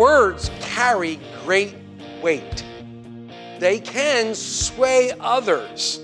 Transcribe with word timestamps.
Words 0.00 0.50
carry 0.60 1.20
great 1.44 1.76
weight. 2.22 2.64
They 3.58 3.78
can 3.78 4.34
sway 4.34 5.12
others, 5.20 6.00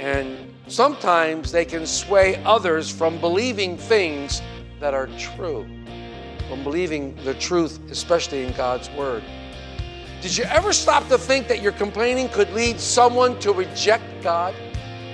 and 0.00 0.38
sometimes 0.66 1.52
they 1.52 1.66
can 1.66 1.84
sway 1.84 2.42
others 2.44 2.88
from 2.88 3.20
believing 3.20 3.76
things 3.76 4.40
that 4.80 4.94
are 4.94 5.08
true, 5.18 5.66
from 6.48 6.64
believing 6.64 7.14
the 7.16 7.34
truth, 7.34 7.80
especially 7.90 8.46
in 8.46 8.54
God's 8.54 8.88
Word. 8.92 9.22
Did 10.22 10.34
you 10.38 10.44
ever 10.44 10.72
stop 10.72 11.06
to 11.08 11.18
think 11.18 11.46
that 11.48 11.60
your 11.60 11.72
complaining 11.72 12.30
could 12.30 12.50
lead 12.54 12.80
someone 12.80 13.38
to 13.40 13.52
reject 13.52 14.04
God? 14.22 14.54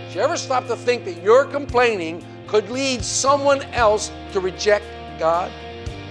Did 0.06 0.14
you 0.14 0.20
ever 0.20 0.36
stop 0.36 0.68
to 0.68 0.76
think 0.76 1.04
that 1.04 1.20
your 1.20 1.46
complaining 1.46 2.24
could 2.46 2.70
lead 2.70 3.02
someone 3.02 3.62
else 3.72 4.12
to 4.34 4.38
reject 4.38 4.84
God? 5.18 5.50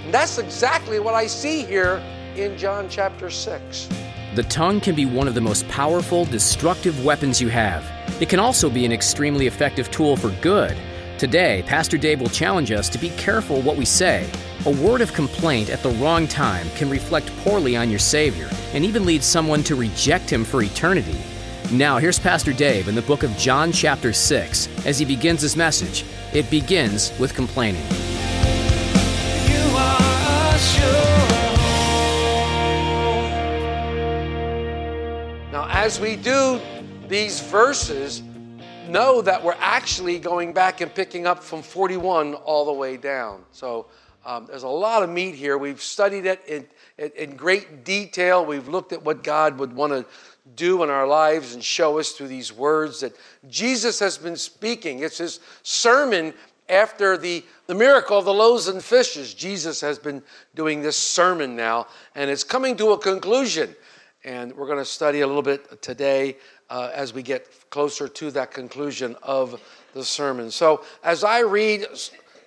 And 0.10 0.14
that's 0.16 0.40
exactly 0.40 1.00
what 1.00 1.14
I 1.14 1.28
see 1.28 1.64
here 1.64 2.02
in 2.36 2.58
John 2.58 2.90
chapter 2.90 3.30
6. 3.30 3.88
The 4.34 4.42
tongue 4.42 4.82
can 4.82 4.96
be 4.96 5.06
one 5.06 5.28
of 5.28 5.36
the 5.36 5.40
most 5.40 5.68
powerful, 5.68 6.26
destructive 6.26 7.06
weapons 7.06 7.40
you 7.40 7.50
have. 7.50 7.86
It 8.20 8.28
can 8.28 8.40
also 8.40 8.72
be 8.72 8.86
an 8.86 8.92
extremely 8.92 9.46
effective 9.46 9.92
tool 9.92 10.18
for 10.18 10.32
good. 10.42 10.76
Today, 11.20 11.64
Pastor 11.68 11.96
Dave 11.96 12.22
will 12.22 12.30
challenge 12.30 12.72
us 12.72 12.90
to 12.90 12.98
be 12.98 13.12
careful 13.18 13.62
what 13.62 13.78
we 13.78 13.86
say. 13.86 14.28
A 14.66 14.72
word 14.72 15.02
of 15.02 15.14
complaint 15.14 15.70
at 15.70 15.84
the 15.84 15.92
wrong 16.02 16.28
time 16.28 16.68
can 16.72 16.90
reflect 16.90 17.28
poorly 17.44 17.78
on 17.78 17.92
your 17.92 18.00
Savior 18.00 18.50
and 18.74 18.84
even 18.84 19.06
lead 19.06 19.24
someone 19.24 19.62
to 19.62 19.76
reject 19.76 20.28
Him 20.28 20.44
for 20.44 20.64
eternity. 20.64 21.20
Now, 21.72 22.00
here's 22.00 22.18
Pastor 22.18 22.52
Dave 22.52 22.88
in 22.88 22.96
the 22.96 23.04
book 23.04 23.22
of 23.22 23.38
John, 23.38 23.72
chapter 23.72 24.12
6, 24.12 24.88
as 24.88 24.98
he 24.98 25.06
begins 25.06 25.44
his 25.44 25.56
message. 25.56 26.04
It 26.34 26.50
begins 26.50 27.14
with 27.20 27.36
complaining. 27.36 27.86
As 35.70 36.00
we 36.00 36.16
do 36.16 36.60
these 37.08 37.40
verses, 37.40 38.24
know 38.90 39.22
that 39.22 39.44
we're 39.44 39.56
actually 39.60 40.18
going 40.18 40.52
back 40.52 40.82
and 40.82 40.94
picking 40.94 41.28
up 41.28 41.44
from 41.44 41.62
41 41.62 42.34
all 42.34 42.66
the 42.66 42.74
way 42.74 42.98
down. 42.98 43.44
So 43.52 43.86
um, 44.26 44.48
there's 44.48 44.64
a 44.64 44.68
lot 44.68 45.04
of 45.04 45.10
meat 45.12 45.36
here. 45.36 45.60
We've 45.60 45.82
studied 45.82 46.26
it 46.26 46.44
in, 46.48 46.66
in, 46.98 47.12
in 47.16 47.36
great 47.36 47.84
detail. 47.84 48.44
We've 48.44 48.68
looked 48.68 48.94
at 48.94 49.04
what 49.04 49.24
God 49.24 49.60
would 49.60 49.72
want 49.72 49.94
to 49.94 50.06
do 50.56 50.84
in 50.84 50.90
our 50.90 51.06
lives 51.06 51.54
and 51.54 51.64
show 51.64 52.00
us 52.00 52.14
through 52.14 52.30
these 52.30 52.52
words 52.52 53.02
that 53.02 53.16
Jesus 53.48 54.00
has 54.00 54.18
been 54.18 54.38
speaking. 54.38 55.00
It's 55.00 55.20
his 55.20 55.40
sermon 55.62 56.34
after 56.68 57.16
the, 57.16 57.46
the 57.68 57.76
miracle 57.76 58.18
of 58.18 58.26
the 58.26 58.34
loaves 58.34 58.68
and 58.68 58.84
fishes. 58.84 59.36
Jesus 59.36 59.82
has 59.82 60.00
been 60.00 60.24
doing 60.56 60.82
this 60.82 60.98
sermon 60.98 61.56
now, 61.56 61.88
and 62.16 62.30
it's 62.32 62.44
coming 62.44 62.76
to 62.78 62.92
a 62.92 62.98
conclusion. 62.98 63.76
And 64.24 64.56
we're 64.56 64.66
going 64.66 64.80
to 64.80 64.86
study 64.86 65.22
a 65.22 65.28
little 65.28 65.42
bit 65.42 65.82
today 65.82 66.38
uh, 66.70 66.92
as 66.94 67.14
we 67.14 67.24
get 67.24 67.70
closer 67.70 68.08
to 68.08 68.32
that 68.32 68.52
conclusion 68.52 69.16
of 69.24 69.62
the 69.94 70.04
sermon. 70.04 70.52
So, 70.52 70.84
as 71.04 71.24
I 71.24 71.40
read 71.40 71.86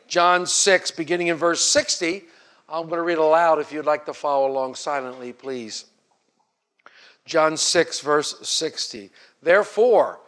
John 0.06 0.46
6, 0.46 0.90
beginning 0.90 1.28
in 1.28 1.36
verse 1.36 1.64
60, 1.64 2.24
I'm 2.68 2.88
going 2.88 2.98
to 2.98 3.02
read 3.02 3.18
aloud 3.18 3.58
if 3.58 3.72
you'd 3.72 3.86
like 3.86 4.04
to 4.06 4.12
follow 4.12 4.50
along 4.50 4.74
silently, 4.74 5.32
please. 5.32 5.86
John 7.24 7.56
6, 7.56 8.00
verse 8.00 8.36
60. 8.46 9.10
Therefore, 9.42 10.20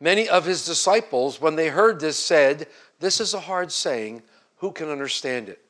many 0.00 0.28
of 0.28 0.44
his 0.44 0.66
disciples, 0.66 1.40
when 1.40 1.56
they 1.56 1.68
heard 1.68 2.00
this, 2.00 2.18
said, 2.18 2.66
This 2.98 3.20
is 3.20 3.34
a 3.34 3.40
hard 3.40 3.72
saying. 3.72 4.22
Who 4.56 4.72
can 4.72 4.90
understand 4.90 5.48
it? 5.48 5.64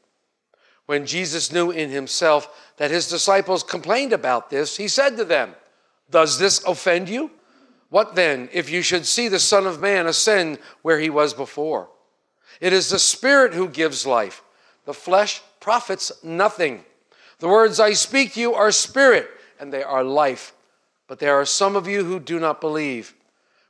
When 0.90 1.06
Jesus 1.06 1.52
knew 1.52 1.70
in 1.70 1.90
himself 1.90 2.72
that 2.78 2.90
his 2.90 3.08
disciples 3.08 3.62
complained 3.62 4.12
about 4.12 4.50
this, 4.50 4.76
he 4.76 4.88
said 4.88 5.16
to 5.18 5.24
them, 5.24 5.54
Does 6.10 6.40
this 6.40 6.64
offend 6.64 7.08
you? 7.08 7.30
What 7.90 8.16
then 8.16 8.48
if 8.52 8.68
you 8.68 8.82
should 8.82 9.06
see 9.06 9.28
the 9.28 9.38
Son 9.38 9.68
of 9.68 9.80
Man 9.80 10.08
ascend 10.08 10.58
where 10.82 10.98
he 10.98 11.08
was 11.08 11.32
before? 11.32 11.90
It 12.60 12.72
is 12.72 12.88
the 12.88 12.98
Spirit 12.98 13.54
who 13.54 13.68
gives 13.68 14.04
life, 14.04 14.42
the 14.84 14.92
flesh 14.92 15.42
profits 15.60 16.10
nothing. 16.24 16.84
The 17.38 17.46
words 17.46 17.78
I 17.78 17.92
speak 17.92 18.32
to 18.32 18.40
you 18.40 18.54
are 18.54 18.72
spirit, 18.72 19.30
and 19.60 19.72
they 19.72 19.84
are 19.84 20.02
life. 20.02 20.52
But 21.06 21.20
there 21.20 21.36
are 21.36 21.46
some 21.46 21.76
of 21.76 21.86
you 21.86 22.02
who 22.02 22.18
do 22.18 22.40
not 22.40 22.60
believe. 22.60 23.14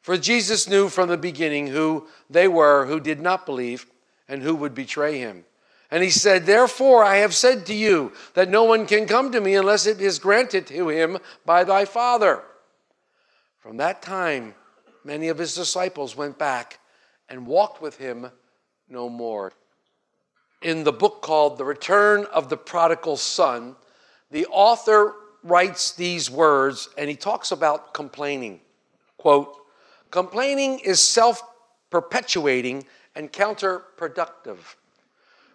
For 0.01 0.17
Jesus 0.17 0.67
knew 0.67 0.89
from 0.89 1.11
the 1.11 1.19
beginning 1.19 1.67
who 1.67 2.07
they 2.31 2.49
were 2.49 2.87
who 2.87 2.99
did 2.99 3.21
not 3.21 3.45
believe 3.45 3.85
and 4.27 4.43
who 4.43 4.55
would 4.55 4.75
betray 4.75 5.19
him. 5.19 5.45
And 5.91 6.03
he 6.03 6.11
said, 6.11 6.47
Therefore 6.47 7.03
I 7.03 7.17
have 7.17 7.35
said 7.35 7.67
to 7.67 7.75
you 7.75 8.13
that 8.35 8.49
no 8.49 8.65
one 8.65 8.87
can 8.87 9.07
come 9.07 9.33
to 9.33 9.41
me 9.41 9.55
unless 9.55 9.87
it 9.87 10.01
is 10.01 10.19
granted 10.19 10.67
to 10.69 10.89
him 10.89 11.19
by 11.45 11.65
thy 11.65 11.85
Father. 11.85 12.43
From 13.59 13.77
that 13.79 14.01
time, 14.01 14.55
many 15.05 15.29
of 15.29 15.39
his 15.39 15.55
disciples 15.55 16.17
went 16.17 16.39
back 16.39 16.79
and 17.29 17.47
walked 17.47 17.83
with 17.83 17.97
him 17.97 18.31
no 18.89 19.09
more. 19.09 19.53
In 20.63 20.85
the 20.85 20.93
book 20.93 21.23
called 21.23 21.59
The 21.59 21.65
Return 21.65 22.27
of 22.33 22.49
the 22.49 22.57
Prodigal 22.57 23.17
Son, 23.17 23.77
the 24.31 24.47
author 24.47 25.15
writes 25.43 25.93
these 25.93 26.31
words 26.31 26.89
and 26.99 27.09
he 27.09 27.17
talks 27.17 27.51
about 27.51 27.95
complaining. 27.95 28.61
Quote, 29.17 29.57
complaining 30.11 30.79
is 30.81 31.01
self 31.01 31.43
perpetuating 31.91 32.85
and 33.15 33.33
counterproductive. 33.33 34.59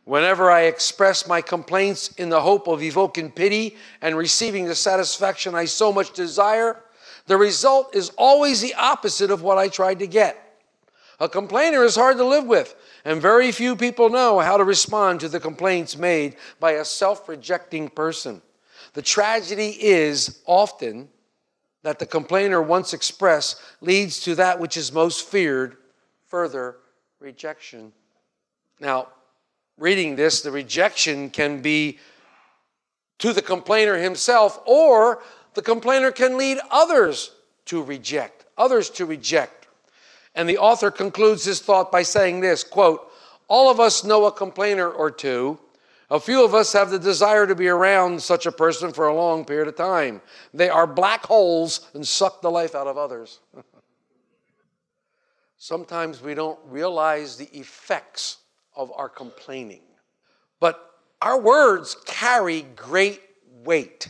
Whenever 0.05 0.51
I 0.51 0.61
express 0.61 1.27
my 1.27 1.41
complaints 1.41 2.09
in 2.13 2.29
the 2.29 2.41
hope 2.41 2.67
of 2.67 2.83
evoking 2.83 3.31
pity 3.31 3.75
and 4.01 4.16
receiving 4.16 4.66
the 4.66 4.75
satisfaction 4.75 5.55
I 5.55 5.66
so 5.66 5.91
much 5.91 6.13
desire, 6.13 6.83
the 7.25 7.38
result 7.38 7.95
is 7.95 8.11
always 8.17 8.61
the 8.61 8.75
opposite 8.75 9.31
of 9.31 9.41
what 9.41 9.57
I 9.57 9.67
tried 9.67 9.99
to 9.99 10.07
get. 10.07 10.41
A 11.19 11.27
complainer 11.27 11.83
is 11.83 11.95
hard 11.95 12.17
to 12.17 12.23
live 12.23 12.45
with, 12.45 12.75
and 13.03 13.21
very 13.21 13.51
few 13.51 13.75
people 13.75 14.09
know 14.09 14.39
how 14.39 14.57
to 14.57 14.63
respond 14.63 15.21
to 15.21 15.29
the 15.29 15.39
complaints 15.39 15.97
made 15.97 16.35
by 16.59 16.73
a 16.73 16.85
self 16.85 17.27
rejecting 17.27 17.89
person. 17.89 18.43
The 18.93 19.01
tragedy 19.01 19.75
is 19.79 20.41
often 20.45 21.09
that 21.81 21.97
the 21.97 22.05
complainer 22.05 22.61
once 22.61 22.93
expressed 22.93 23.59
leads 23.81 24.19
to 24.22 24.35
that 24.35 24.59
which 24.59 24.77
is 24.77 24.91
most 24.91 25.27
feared 25.27 25.77
further 26.27 26.77
rejection. 27.19 27.91
Now, 28.79 29.07
reading 29.78 30.16
this, 30.16 30.41
the 30.41 30.52
rejection 30.52 31.30
can 31.30 31.62
be 31.62 32.00
to 33.19 33.34
the 33.34 33.41
complainer 33.41 33.97
himself, 33.97 34.59
or 34.66 35.22
the 35.53 35.62
complainer 35.62 36.12
can 36.12 36.38
lead 36.38 36.58
others 36.69 37.31
to 37.66 37.81
reject, 37.81 38.46
others 38.58 38.90
to 38.91 39.06
reject. 39.06 39.68
And 40.35 40.50
the 40.50 40.58
author 40.58 40.91
concludes 40.91 41.46
his 41.46 41.62
thought 41.62 41.91
by 41.91 42.03
saying 42.03 42.41
this 42.41 42.64
quote, 42.64 43.09
All 43.47 43.72
of 43.72 43.79
us 43.79 44.03
know 44.03 44.26
a 44.26 44.32
complainer 44.32 44.90
or 44.90 45.09
two. 45.09 45.59
A 46.11 46.20
few 46.20 46.46
of 46.46 46.53
us 46.53 46.72
have 46.73 46.91
the 46.91 46.99
desire 46.99 47.47
to 47.47 47.55
be 47.55 47.67
around 47.67 48.22
such 48.22 48.46
a 48.46 48.52
person 48.52 48.94
for 48.94 49.08
a 49.08 49.16
long 49.16 49.44
period 49.44 49.67
of 49.67 49.76
time. 49.76 50.22
They 50.53 50.70
are 50.70 50.85
black 50.85 51.26
holes 51.26 51.90
and 51.96 52.05
suck 52.05 52.41
the 52.41 52.52
life 52.52 52.76
out 52.76 52.85
of 52.85 52.97
others. 52.97 53.40
Sometimes 55.58 56.22
we 56.22 56.35
don't 56.35 56.59
realize 56.67 57.38
the 57.38 57.49
effects 57.58 58.38
of 58.75 58.91
our 58.95 59.09
complaining. 59.09 59.81
But 60.59 60.79
our 61.22 61.39
words 61.39 61.95
carry 62.05 62.61
great 62.75 63.22
weight. 63.63 64.09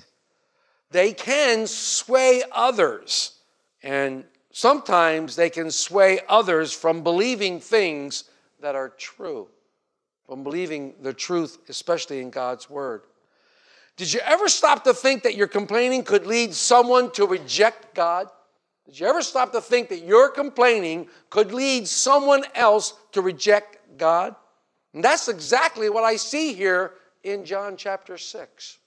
They 0.92 1.14
can 1.14 1.68
sway 1.68 2.44
others, 2.52 3.40
and 3.84 4.24
sometimes 4.52 5.36
they 5.36 5.50
can 5.50 5.72
sway 5.72 6.20
others 6.30 6.72
from 6.72 7.04
believing 7.04 7.60
things 7.60 8.26
that 8.62 8.76
are 8.76 8.90
true, 8.90 9.48
from 10.26 10.44
believing 10.44 10.94
the 11.02 11.14
truth, 11.14 11.58
especially 11.70 12.22
in 12.22 12.30
God's 12.30 12.70
Word. 12.70 13.02
Did 13.98 14.12
you 14.12 14.20
ever 14.26 14.48
stop 14.48 14.84
to 14.84 14.94
think 14.94 15.24
that 15.24 15.36
your 15.36 15.48
complaining 15.48 16.04
could 16.04 16.26
lead 16.26 16.54
someone 16.54 17.12
to 17.12 17.26
reject 17.26 17.96
God? 17.96 18.30
Did 18.86 19.00
you 19.00 19.08
ever 19.08 19.22
stop 19.22 19.52
to 19.54 19.62
think 19.62 19.90
that 19.90 20.04
your 20.04 20.30
complaining 20.30 21.08
could 21.30 21.54
lead 21.54 21.88
someone 21.88 22.44
else 22.54 22.94
to 23.14 23.22
reject 23.22 23.76
God. 23.98 24.36
And 24.96 25.04
that's 25.04 25.28
exactly 25.28 25.90
what 25.90 26.06
I 26.06 26.16
see 26.16 26.54
here 26.54 26.94
in 27.22 27.44
John 27.44 27.76
chapter 27.76 28.18
6. 28.18 28.78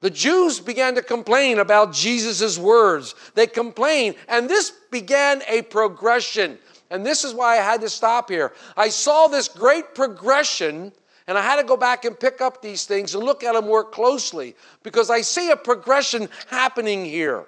The 0.00 0.10
Jews 0.10 0.58
began 0.58 0.96
to 0.96 1.02
complain 1.02 1.60
about 1.60 1.92
Jesus' 1.92 2.58
words. 2.58 3.14
They 3.36 3.46
complained, 3.46 4.16
and 4.28 4.50
this 4.50 4.72
began 4.90 5.42
a 5.48 5.62
progression. 5.62 6.58
And 6.90 7.06
this 7.06 7.22
is 7.22 7.32
why 7.32 7.58
I 7.58 7.62
had 7.62 7.80
to 7.82 7.88
stop 7.88 8.28
here. 8.28 8.52
I 8.76 8.88
saw 8.88 9.28
this 9.28 9.46
great 9.46 9.94
progression, 9.94 10.92
and 11.28 11.38
I 11.38 11.42
had 11.42 11.56
to 11.56 11.64
go 11.64 11.76
back 11.76 12.04
and 12.04 12.18
pick 12.18 12.40
up 12.40 12.60
these 12.60 12.84
things 12.84 13.14
and 13.14 13.22
look 13.22 13.44
at 13.44 13.52
them 13.52 13.66
more 13.66 13.84
closely 13.84 14.56
because 14.82 15.10
I 15.10 15.20
see 15.20 15.50
a 15.50 15.56
progression 15.56 16.28
happening 16.48 17.04
here. 17.04 17.46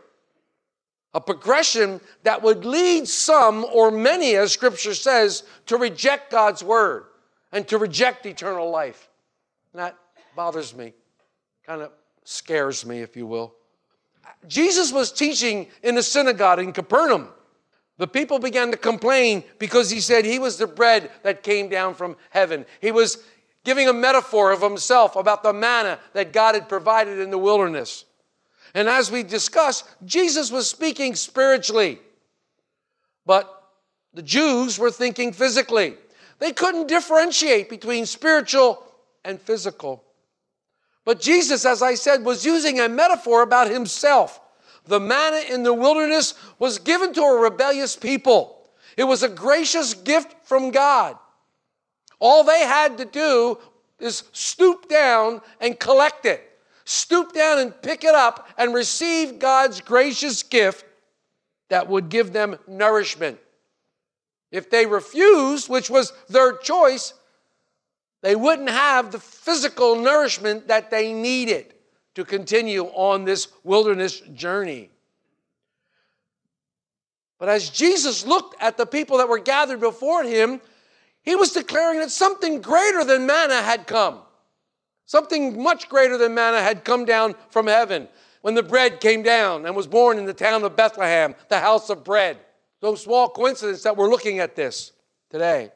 A 1.15 1.21
progression 1.21 2.01
that 2.23 2.43
would 2.43 2.65
lead 2.65 3.09
some 3.09 3.67
or 3.73 3.91
many, 3.91 4.37
as 4.37 4.53
scripture 4.53 4.95
says, 4.95 5.43
to 5.67 5.77
reject 5.77 6.31
God's 6.31 6.63
word 6.63 7.07
and 7.53 7.67
to 7.69 7.79
reject 7.79 8.27
eternal 8.27 8.71
life. 8.71 9.09
And 9.73 9.81
that 9.81 9.97
bothers 10.35 10.75
me, 10.75 10.93
kind 11.67 11.83
of 11.83 11.93
scares 12.25 12.85
me, 12.87 13.01
if 13.01 13.17
you 13.17 13.27
will. 13.27 13.55
Jesus 14.47 14.93
was 14.93 15.13
teaching 15.13 15.69
in 15.83 15.95
the 15.95 16.03
synagogue 16.03 16.61
in 16.61 16.73
Capernaum. 16.73 17.29
The 17.99 18.07
people 18.07 18.39
began 18.39 18.71
to 18.71 18.77
complain 18.77 19.45
because 19.59 19.91
he 19.91 20.01
said 20.01 20.25
he 20.25 20.39
was 20.39 20.57
the 20.57 20.67
bread 20.67 21.11
that 21.23 21.43
came 21.43 21.69
down 21.69 21.95
from 21.95 22.17
heaven. 22.31 22.65
He 22.81 22.93
was 22.93 23.23
giving 23.65 23.89
a 23.89 23.93
metaphor 23.93 24.53
of 24.53 24.63
himself 24.63 25.17
about 25.17 25.43
the 25.43 25.53
manna 25.53 25.99
that 26.15 26.33
God 26.33 26.55
had 26.55 26.69
provided 26.69 27.19
in 27.19 27.31
the 27.31 27.39
wilderness. 27.39 28.07
And 28.75 28.89
as 28.89 29.11
we 29.11 29.23
discussed, 29.23 29.87
Jesus 30.05 30.51
was 30.51 30.69
speaking 30.71 31.15
spiritually, 31.15 31.99
but 33.27 33.71
the 34.15 34.23
Jews 34.23 34.79
were 34.79 34.91
thinking 34.91 35.33
physically. 35.33 35.97
They 36.41 36.53
couldn't 36.53 36.89
differentiate 36.89 37.71
between 37.71 38.05
spiritual 38.07 38.83
and 39.25 39.41
physical. 39.41 40.03
But 41.05 41.21
Jesus, 41.21 41.65
as 41.65 41.83
I 41.83 41.95
said, 41.95 42.25
was 42.25 42.45
using 42.45 42.81
a 42.81 42.89
metaphor 42.89 43.43
about 43.43 43.71
himself. 43.71 44.41
The 44.87 44.99
manna 44.99 45.43
in 45.49 45.63
the 45.63 45.73
wilderness 45.73 46.35
was 46.59 46.79
given 46.79 47.13
to 47.13 47.23
a 47.23 47.41
rebellious 47.41 47.95
people, 47.95 48.57
it 48.97 49.05
was 49.05 49.23
a 49.23 49.29
gracious 49.29 49.95
gift 49.95 50.35
from 50.43 50.73
God. 50.73 51.17
All 52.19 52.43
they 52.43 52.61
had 52.61 52.99
to 52.99 53.05
do 53.05 53.59
is 54.01 54.25
stoop 54.33 54.89
down 54.89 55.41
and 55.61 55.79
collect 55.79 56.27
it 56.27 56.51
stoop 56.91 57.33
down 57.33 57.61
and 57.61 57.83
pick 57.83 58.03
it 58.03 58.15
up 58.17 58.49
and 58.59 58.75
receive 58.75 59.39
God's 59.39 59.81
gracious 59.81 60.43
gift 60.43 60.85
that 61.69 61.89
would 61.89 62.09
give 62.09 62.33
them 62.33 62.59
nourishment. 62.67 63.39
If 64.51 64.71
they 64.71 64.87
refused, 64.87 65.69
which 65.69 65.91
was 65.91 66.13
their 66.29 66.57
choice, 66.57 67.15
they 68.23 68.35
wouldn't 68.37 68.71
have 68.71 69.13
the 69.13 69.21
physical 69.21 69.97
nourishment 69.97 70.69
that 70.69 70.91
they 70.91 71.13
needed 71.13 71.75
to 72.15 72.25
continue 72.25 72.85
on 72.87 73.25
this 73.25 73.49
wilderness 73.65 74.21
journey. 74.35 74.91
But 77.39 77.49
as 77.49 77.71
Jesus 77.71 78.27
looked 78.27 78.61
at 78.61 78.77
the 78.77 78.85
people 78.85 79.19
that 79.19 79.29
were 79.29 79.39
gathered 79.39 79.81
before 79.81 80.25
him, 80.25 80.61
he 81.23 81.35
was 81.35 81.53
declaring 81.53 82.01
that 82.01 82.11
something 82.11 82.61
greater 82.61 83.05
than 83.05 83.27
manna 83.27 83.63
had 83.63 83.87
come. 83.87 84.21
Something 85.07 85.63
much 85.63 85.89
greater 85.89 86.19
than 86.19 86.35
manna 86.35 86.61
had 86.61 86.85
come 86.85 87.05
down 87.05 87.35
from 87.49 87.67
heaven 87.67 88.09
when 88.43 88.55
the 88.55 88.63
bread 88.63 89.01
came 89.01 89.23
down 89.23 89.67
and 89.67 89.75
was 89.75 89.87
born 89.87 90.19
in 90.19 90.25
the 90.25 90.35
town 90.35 90.65
of 90.65 90.77
Bethlehem, 90.77 91.35
the 91.49 91.59
house 91.59 91.91
of 91.91 92.05
bread. 92.05 92.39
No 92.83 92.95
small 92.95 93.29
coincidence 93.29 93.83
that 93.83 93.97
we're 93.97 94.09
looking 94.09 94.39
at 94.39 94.57
this 94.57 94.93
today. 95.31 95.71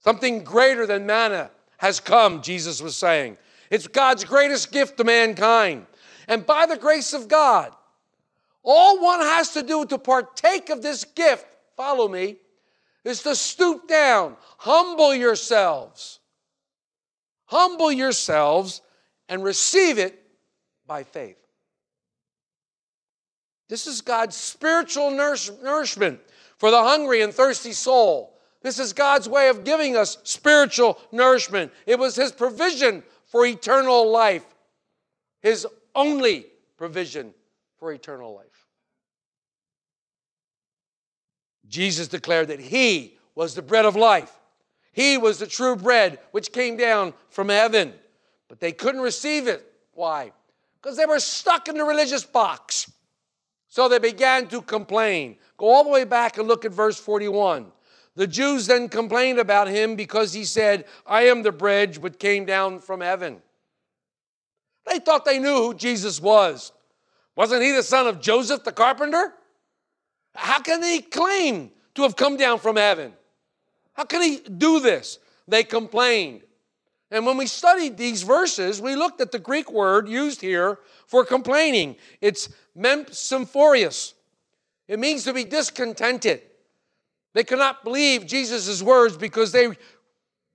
Something 0.00 0.44
greater 0.44 0.86
than 0.86 1.06
manna 1.06 1.50
has 1.78 2.00
come, 2.00 2.42
Jesus 2.42 2.80
was 2.80 2.96
saying. 2.96 3.36
It's 3.70 3.86
God's 3.86 4.24
greatest 4.24 4.72
gift 4.72 4.96
to 4.98 5.04
mankind. 5.04 5.86
And 6.28 6.44
by 6.44 6.66
the 6.66 6.76
grace 6.76 7.12
of 7.12 7.28
God, 7.28 7.72
all 8.62 9.00
one 9.00 9.20
has 9.20 9.50
to 9.52 9.62
do 9.62 9.84
to 9.86 9.98
partake 9.98 10.70
of 10.70 10.82
this 10.82 11.04
gift, 11.04 11.46
follow 11.76 12.08
me, 12.08 12.36
is 13.04 13.22
to 13.22 13.36
stoop 13.36 13.86
down, 13.86 14.36
humble 14.58 15.14
yourselves 15.14 16.20
Humble 17.46 17.92
yourselves 17.92 18.82
and 19.28 19.42
receive 19.42 19.98
it 19.98 20.20
by 20.86 21.04
faith. 21.04 21.38
This 23.68 23.86
is 23.86 24.00
God's 24.00 24.36
spiritual 24.36 25.10
nourishment 25.10 26.20
for 26.56 26.70
the 26.70 26.82
hungry 26.82 27.22
and 27.22 27.34
thirsty 27.34 27.72
soul. 27.72 28.38
This 28.62 28.78
is 28.78 28.92
God's 28.92 29.28
way 29.28 29.48
of 29.48 29.64
giving 29.64 29.96
us 29.96 30.18
spiritual 30.24 30.98
nourishment. 31.12 31.72
It 31.86 31.98
was 31.98 32.16
His 32.16 32.32
provision 32.32 33.02
for 33.26 33.44
eternal 33.44 34.10
life, 34.10 34.44
His 35.40 35.66
only 35.94 36.46
provision 36.76 37.34
for 37.78 37.92
eternal 37.92 38.34
life. 38.34 38.66
Jesus 41.68 42.08
declared 42.08 42.48
that 42.48 42.60
He 42.60 43.18
was 43.34 43.54
the 43.54 43.62
bread 43.62 43.84
of 43.84 43.96
life. 43.96 44.32
He 44.92 45.18
was 45.18 45.38
the 45.38 45.46
true 45.46 45.76
bread 45.76 46.18
which 46.30 46.52
came 46.52 46.76
down 46.76 47.12
from 47.28 47.48
heaven. 47.48 47.92
But 48.48 48.60
they 48.60 48.72
couldn't 48.72 49.00
receive 49.00 49.48
it. 49.48 49.70
Why? 49.92 50.32
Because 50.80 50.96
they 50.96 51.06
were 51.06 51.18
stuck 51.18 51.68
in 51.68 51.76
the 51.76 51.84
religious 51.84 52.24
box. 52.24 52.90
So 53.68 53.88
they 53.88 53.98
began 53.98 54.48
to 54.48 54.62
complain. 54.62 55.36
Go 55.56 55.66
all 55.66 55.84
the 55.84 55.90
way 55.90 56.04
back 56.04 56.38
and 56.38 56.46
look 56.46 56.64
at 56.64 56.72
verse 56.72 56.98
41. 56.98 57.72
The 58.14 58.26
Jews 58.26 58.66
then 58.66 58.88
complained 58.88 59.38
about 59.38 59.68
him 59.68 59.94
because 59.94 60.32
he 60.32 60.44
said, 60.44 60.86
I 61.06 61.22
am 61.24 61.42
the 61.42 61.52
bread 61.52 61.98
which 61.98 62.18
came 62.18 62.46
down 62.46 62.80
from 62.80 63.00
heaven. 63.00 63.42
They 64.86 64.98
thought 64.98 65.24
they 65.24 65.38
knew 65.38 65.56
who 65.56 65.74
Jesus 65.74 66.20
was. 66.20 66.72
Wasn't 67.34 67.62
he 67.62 67.72
the 67.72 67.82
son 67.82 68.06
of 68.06 68.20
Joseph 68.20 68.64
the 68.64 68.72
carpenter? 68.72 69.34
How 70.34 70.60
can 70.60 70.82
he 70.82 71.02
claim 71.02 71.70
to 71.94 72.02
have 72.02 72.16
come 72.16 72.36
down 72.36 72.58
from 72.58 72.76
heaven? 72.76 73.12
How 73.92 74.04
can 74.04 74.22
he 74.22 74.38
do 74.38 74.80
this? 74.80 75.18
They 75.48 75.64
complained. 75.64 76.42
And 77.10 77.24
when 77.24 77.36
we 77.36 77.46
studied 77.46 77.96
these 77.96 78.22
verses, 78.22 78.80
we 78.80 78.96
looked 78.96 79.20
at 79.20 79.30
the 79.30 79.38
Greek 79.38 79.70
word 79.70 80.08
used 80.08 80.40
here 80.40 80.80
for 81.06 81.24
complaining. 81.24 81.96
It's 82.20 82.48
memsymphorius. 82.76 84.14
It 84.88 84.98
means 84.98 85.24
to 85.24 85.32
be 85.32 85.44
discontented. 85.44 86.42
They 87.32 87.44
could 87.44 87.58
not 87.58 87.84
believe 87.84 88.26
Jesus' 88.26 88.82
words 88.82 89.16
because 89.16 89.52
they 89.52 89.68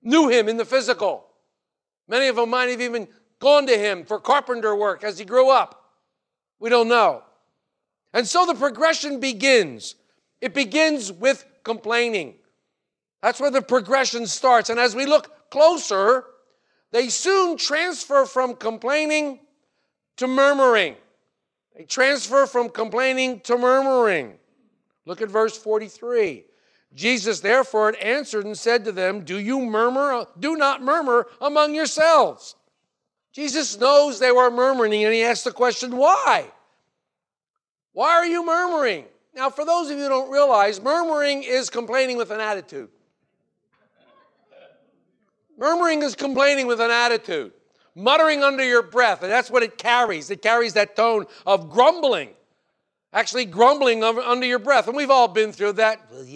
knew 0.02 0.28
him 0.28 0.48
in 0.48 0.56
the 0.56 0.64
physical. 0.64 1.26
Many 2.08 2.28
of 2.28 2.36
them 2.36 2.50
might 2.50 2.68
have 2.68 2.80
even 2.80 3.08
gone 3.38 3.66
to 3.66 3.78
him 3.78 4.04
for 4.04 4.18
carpenter 4.18 4.74
work 4.74 5.04
as 5.04 5.18
he 5.18 5.24
grew 5.24 5.50
up. 5.50 5.92
We 6.58 6.70
don't 6.70 6.88
know. 6.88 7.22
And 8.12 8.26
so 8.26 8.44
the 8.46 8.54
progression 8.54 9.20
begins. 9.20 9.94
It 10.40 10.54
begins 10.54 11.10
with 11.10 11.46
complaining. 11.62 12.34
That's 13.22 13.40
where 13.40 13.50
the 13.50 13.62
progression 13.62 14.26
starts. 14.26 14.68
And 14.68 14.78
as 14.78 14.94
we 14.94 15.06
look 15.06 15.50
closer, 15.50 16.24
they 16.92 17.08
soon 17.08 17.56
transfer 17.56 18.24
from 18.26 18.54
complaining 18.54 19.40
to 20.18 20.26
murmuring. 20.26 20.94
They 21.76 21.84
transfer 21.84 22.46
from 22.46 22.68
complaining 22.68 23.40
to 23.40 23.56
murmuring. 23.56 24.34
Look 25.06 25.22
at 25.22 25.28
verse 25.28 25.56
43. 25.56 26.44
Jesus 26.94 27.40
therefore 27.40 27.94
answered 28.00 28.44
and 28.44 28.56
said 28.56 28.84
to 28.84 28.92
them, 28.92 29.24
Do 29.24 29.38
you 29.38 29.60
murmur? 29.60 30.26
Do 30.38 30.56
not 30.56 30.82
murmur 30.82 31.26
among 31.40 31.74
yourselves. 31.74 32.54
Jesus 33.32 33.80
knows 33.80 34.18
they 34.18 34.30
were 34.30 34.50
murmuring 34.50 34.92
and 35.02 35.14
he 35.14 35.22
asked 35.22 35.44
the 35.44 35.52
question, 35.52 35.96
Why? 35.96 36.46
Why 37.94 38.10
are 38.10 38.26
you 38.26 38.44
murmuring? 38.44 39.06
Now, 39.34 39.48
for 39.48 39.64
those 39.64 39.90
of 39.90 39.96
you 39.96 40.02
who 40.04 40.08
don't 40.10 40.30
realize, 40.30 40.82
murmuring 40.82 41.42
is 41.42 41.70
complaining 41.70 42.18
with 42.18 42.30
an 42.30 42.40
attitude. 42.40 42.90
Murmuring 45.58 46.02
is 46.02 46.14
complaining 46.14 46.66
with 46.66 46.80
an 46.80 46.90
attitude, 46.90 47.52
muttering 47.94 48.42
under 48.42 48.64
your 48.64 48.82
breath, 48.82 49.22
and 49.22 49.30
that's 49.30 49.50
what 49.50 49.62
it 49.62 49.78
carries. 49.78 50.30
It 50.30 50.42
carries 50.42 50.74
that 50.74 50.96
tone 50.96 51.26
of 51.46 51.70
grumbling, 51.70 52.30
actually 53.12 53.44
grumbling 53.44 54.02
under 54.02 54.46
your 54.46 54.58
breath. 54.58 54.88
And 54.88 54.96
we've 54.96 55.10
all 55.10 55.28
been 55.28 55.52
through 55.52 55.74
that. 55.74 56.00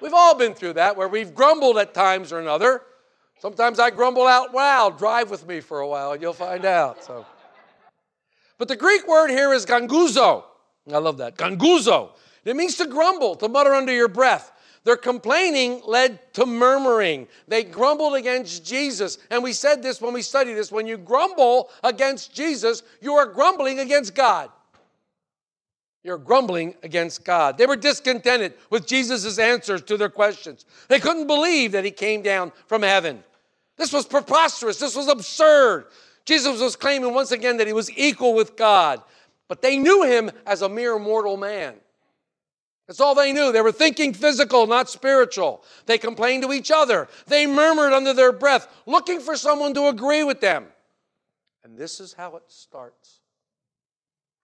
We've 0.00 0.12
all 0.12 0.34
been 0.34 0.52
through 0.52 0.74
that 0.74 0.98
where 0.98 1.08
we've 1.08 1.34
grumbled 1.34 1.78
at 1.78 1.94
times 1.94 2.30
or 2.30 2.38
another. 2.38 2.82
Sometimes 3.38 3.78
I 3.78 3.88
grumble 3.88 4.26
out 4.26 4.52
loud. 4.52 4.98
Drive 4.98 5.30
with 5.30 5.46
me 5.46 5.60
for 5.60 5.80
a 5.80 5.88
while 5.88 6.12
and 6.12 6.20
you'll 6.20 6.34
find 6.34 6.66
out. 6.66 7.02
So. 7.02 7.24
But 8.58 8.68
the 8.68 8.76
Greek 8.76 9.08
word 9.08 9.30
here 9.30 9.54
is 9.54 9.64
ganguzo. 9.64 10.44
I 10.92 10.98
love 10.98 11.16
that. 11.18 11.36
Ganguzo. 11.36 12.10
It 12.44 12.54
means 12.54 12.76
to 12.76 12.86
grumble, 12.86 13.34
to 13.36 13.48
mutter 13.48 13.72
under 13.72 13.92
your 13.92 14.08
breath. 14.08 14.52
Their 14.84 14.96
complaining 14.96 15.80
led 15.86 16.34
to 16.34 16.44
murmuring. 16.44 17.26
They 17.48 17.64
grumbled 17.64 18.14
against 18.14 18.64
Jesus. 18.66 19.18
And 19.30 19.42
we 19.42 19.54
said 19.54 19.82
this 19.82 20.00
when 20.00 20.12
we 20.12 20.20
studied 20.20 20.54
this 20.54 20.70
when 20.70 20.86
you 20.86 20.98
grumble 20.98 21.70
against 21.82 22.34
Jesus, 22.34 22.82
you 23.00 23.14
are 23.14 23.26
grumbling 23.26 23.80
against 23.80 24.14
God. 24.14 24.50
You're 26.02 26.18
grumbling 26.18 26.74
against 26.82 27.24
God. 27.24 27.56
They 27.56 27.64
were 27.64 27.76
discontented 27.76 28.52
with 28.68 28.86
Jesus' 28.86 29.38
answers 29.38 29.80
to 29.84 29.96
their 29.96 30.10
questions. 30.10 30.66
They 30.88 31.00
couldn't 31.00 31.26
believe 31.26 31.72
that 31.72 31.86
he 31.86 31.90
came 31.90 32.20
down 32.20 32.52
from 32.66 32.82
heaven. 32.82 33.24
This 33.78 33.90
was 33.90 34.04
preposterous. 34.04 34.78
This 34.78 34.94
was 34.94 35.08
absurd. 35.08 35.86
Jesus 36.26 36.60
was 36.60 36.76
claiming 36.76 37.14
once 37.14 37.32
again 37.32 37.56
that 37.56 37.66
he 37.66 37.72
was 37.72 37.90
equal 37.96 38.34
with 38.34 38.54
God, 38.54 39.02
but 39.48 39.62
they 39.62 39.78
knew 39.78 40.04
him 40.04 40.30
as 40.46 40.60
a 40.60 40.68
mere 40.68 40.98
mortal 40.98 41.38
man. 41.38 41.74
That's 42.86 43.00
all 43.00 43.14
they 43.14 43.32
knew. 43.32 43.50
They 43.50 43.62
were 43.62 43.72
thinking 43.72 44.12
physical, 44.12 44.66
not 44.66 44.90
spiritual. 44.90 45.64
They 45.86 45.96
complained 45.96 46.42
to 46.42 46.52
each 46.52 46.70
other. 46.70 47.08
They 47.26 47.46
murmured 47.46 47.92
under 47.92 48.12
their 48.12 48.32
breath, 48.32 48.68
looking 48.84 49.20
for 49.20 49.36
someone 49.36 49.72
to 49.74 49.88
agree 49.88 50.22
with 50.22 50.40
them. 50.40 50.66
And 51.62 51.78
this 51.78 51.98
is 51.98 52.12
how 52.12 52.36
it 52.36 52.42
starts. 52.48 53.20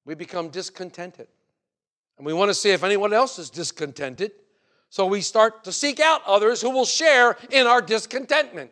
We 0.06 0.14
become 0.14 0.49
discontented. 0.49 1.28
And 2.16 2.26
we 2.26 2.32
want 2.32 2.49
to 2.49 2.54
see 2.54 2.70
if 2.70 2.82
anyone 2.82 3.12
else 3.12 3.38
is 3.38 3.50
discontented. 3.50 4.32
So 4.88 5.06
we 5.06 5.20
start 5.20 5.64
to 5.64 5.73
seek 5.73 6.00
out 6.00 6.23
others 6.26 6.62
who 6.62 6.70
will 6.70 6.87
share 6.87 7.37
in 7.50 7.66
our 7.66 7.82
discontentment. 7.82 8.70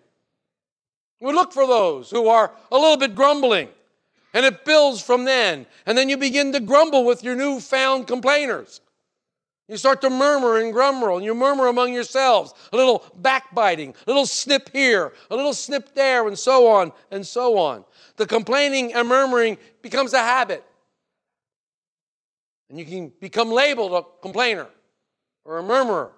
We 1.21 1.33
look 1.33 1.53
for 1.53 1.67
those 1.67 2.11
who 2.11 2.29
are 2.29 2.53
a 2.73 2.77
little 2.77 2.97
bit 2.97 3.15
grumbling, 3.15 3.69
and 4.33 4.47
it 4.47 4.65
builds 4.65 5.03
from 5.03 5.25
then. 5.25 5.67
And 5.85 5.97
then 5.99 6.09
you 6.09 6.17
begin 6.17 6.53
to 6.53 6.61
grumble 6.61 7.05
with 7.05 7.23
your 7.23 7.37
newfound 7.37 8.07
complainers. 8.07 8.81
You 9.69 9.77
start 9.77 10.01
to 10.01 10.11
murmur 10.11 10.59
and 10.59 10.73
grumble, 10.73 11.17
and 11.17 11.25
you 11.25 11.35
murmur 11.35 11.67
among 11.67 11.93
yourselves, 11.93 12.55
a 12.73 12.77
little 12.77 13.05
backbiting, 13.17 13.95
a 14.07 14.11
little 14.11 14.25
snip 14.25 14.71
here, 14.73 15.13
a 15.31 15.37
little 15.37 15.53
snip 15.53 15.95
there, 15.95 16.27
and 16.27 16.39
so 16.39 16.69
on 16.69 16.91
and 17.11 17.27
so 17.27 17.59
on. 17.59 17.85
The 18.17 18.27
complaining 18.27 18.95
and 18.95 19.07
murmuring 19.07 19.59
becomes 19.83 20.15
a 20.15 20.21
habit. 20.21 20.65
And 22.71 22.79
you 22.79 22.87
can 22.87 23.13
become 23.21 23.51
labeled 23.51 23.93
a 23.93 24.03
complainer 24.23 24.69
or 25.45 25.59
a 25.59 25.63
murmurer. 25.63 26.13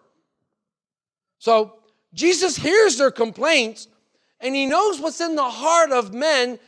So 1.39 1.75
Jesus 2.15 2.57
hears 2.57 2.99
their 2.99 3.11
complaints 3.11 3.89
and 4.41 4.55
he 4.55 4.67
knows 4.67 5.01
what's 5.01 5.21
in 5.21 5.37
the 5.37 5.43
heart 5.43 5.93
of 5.93 6.13
men. 6.13 6.59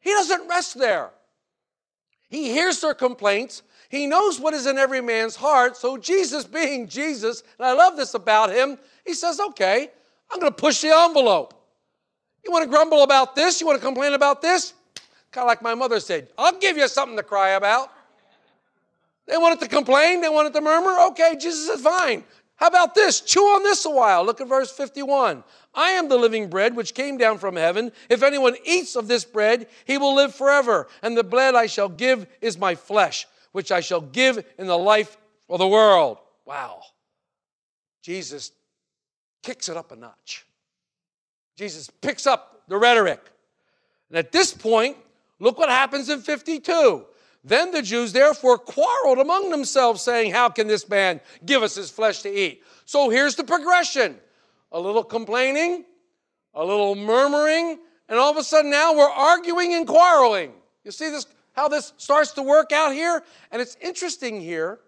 He 0.00 0.10
doesn't 0.10 0.48
rest 0.48 0.78
there. 0.78 1.10
He 2.28 2.50
hears 2.50 2.80
their 2.80 2.94
complaints. 2.94 3.62
He 3.88 4.06
knows 4.06 4.38
what 4.38 4.54
is 4.54 4.66
in 4.66 4.76
every 4.76 5.00
man's 5.00 5.34
heart. 5.34 5.76
So, 5.76 5.96
Jesus, 5.96 6.44
being 6.44 6.88
Jesus, 6.88 7.42
and 7.58 7.66
I 7.66 7.72
love 7.72 7.96
this 7.96 8.14
about 8.14 8.50
him, 8.50 8.78
he 9.04 9.14
says, 9.14 9.40
Okay, 9.40 9.88
I'm 10.30 10.40
going 10.40 10.52
to 10.52 10.56
push 10.56 10.82
the 10.82 10.94
envelope. 10.94 11.54
You 12.44 12.52
want 12.52 12.64
to 12.64 12.70
grumble 12.70 13.02
about 13.02 13.34
this? 13.34 13.60
You 13.60 13.66
want 13.66 13.80
to 13.80 13.84
complain 13.84 14.12
about 14.12 14.42
this? 14.42 14.74
Kind 15.30 15.44
of 15.44 15.48
like 15.48 15.62
my 15.62 15.74
mother 15.74 16.00
said, 16.00 16.28
I'll 16.38 16.58
give 16.58 16.76
you 16.76 16.88
something 16.88 17.16
to 17.16 17.22
cry 17.22 17.50
about. 17.50 17.90
They 19.26 19.36
wanted 19.36 19.60
to 19.60 19.68
complain, 19.68 20.20
they 20.20 20.28
wanted 20.28 20.54
to 20.54 20.60
murmur. 20.60 20.96
Okay, 21.08 21.36
Jesus 21.38 21.68
is 21.68 21.82
Fine. 21.82 22.24
How 22.56 22.66
about 22.66 22.94
this? 22.94 23.20
Chew 23.20 23.40
on 23.40 23.62
this 23.62 23.84
a 23.84 23.90
while. 23.90 24.24
Look 24.24 24.40
at 24.40 24.48
verse 24.48 24.72
51. 24.72 25.44
I 25.74 25.90
am 25.90 26.08
the 26.08 26.16
living 26.16 26.50
bread 26.50 26.74
which 26.74 26.92
came 26.92 27.16
down 27.16 27.38
from 27.38 27.54
heaven. 27.54 27.92
If 28.08 28.24
anyone 28.24 28.56
eats 28.64 28.96
of 28.96 29.06
this 29.06 29.24
bread, 29.24 29.68
he 29.84 29.96
will 29.96 30.14
live 30.16 30.34
forever. 30.34 30.88
And 31.02 31.16
the 31.16 31.22
bread 31.22 31.54
I 31.54 31.66
shall 31.66 31.88
give 31.88 32.26
is 32.40 32.58
my 32.58 32.74
flesh, 32.74 33.28
which 33.52 33.72
I 33.72 33.80
shall 33.80 34.00
give 34.00 34.44
in 34.58 34.66
the 34.66 34.78
life 34.78 35.16
of 35.48 35.58
the 35.58 35.68
world. 35.68 36.18
Wow. 36.44 36.82
Jesus 38.02 38.52
kicks 39.42 39.68
it 39.68 39.76
up 39.76 39.92
a 39.92 39.96
notch. 39.96 40.46
Jesus 41.56 41.90
picks 42.00 42.26
up 42.26 42.62
the 42.68 42.76
rhetoric. 42.76 43.20
And 44.08 44.18
at 44.18 44.32
this 44.32 44.52
point, 44.54 44.96
look 45.38 45.58
what 45.58 45.68
happens 45.68 46.08
in 46.08 46.20
52. 46.20 47.04
Then 47.44 47.70
the 47.70 47.82
Jews 47.82 48.12
therefore 48.12 48.58
quarreled 48.58 49.18
among 49.18 49.50
themselves, 49.50 50.02
saying, 50.02 50.32
How 50.32 50.48
can 50.48 50.66
this 50.66 50.88
man 50.88 51.20
give 51.44 51.62
us 51.62 51.74
his 51.74 51.90
flesh 51.90 52.22
to 52.22 52.30
eat? 52.32 52.62
So 52.84 53.10
here's 53.10 53.36
the 53.36 53.44
progression 53.44 54.18
a 54.72 54.80
little 54.80 55.04
complaining, 55.04 55.84
a 56.54 56.64
little 56.64 56.94
murmuring, 56.94 57.78
and 58.08 58.18
all 58.18 58.30
of 58.30 58.36
a 58.36 58.42
sudden 58.42 58.70
now 58.70 58.94
we're 58.94 59.08
arguing 59.08 59.74
and 59.74 59.86
quarreling. 59.86 60.52
You 60.84 60.90
see 60.90 61.10
this 61.10 61.26
how 61.58 61.66
this 61.66 61.92
starts 61.96 62.30
to 62.32 62.42
work 62.42 62.70
out 62.70 62.92
here? 62.92 63.20
And 63.50 63.60
it's 63.60 63.76
interesting 63.80 64.40
here 64.40 64.78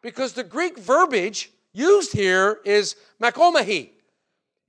because 0.00 0.32
the 0.32 0.42
Greek 0.42 0.78
verbiage 0.78 1.52
used 1.74 2.12
here 2.12 2.60
is 2.64 2.96
makomahi. 3.20 3.90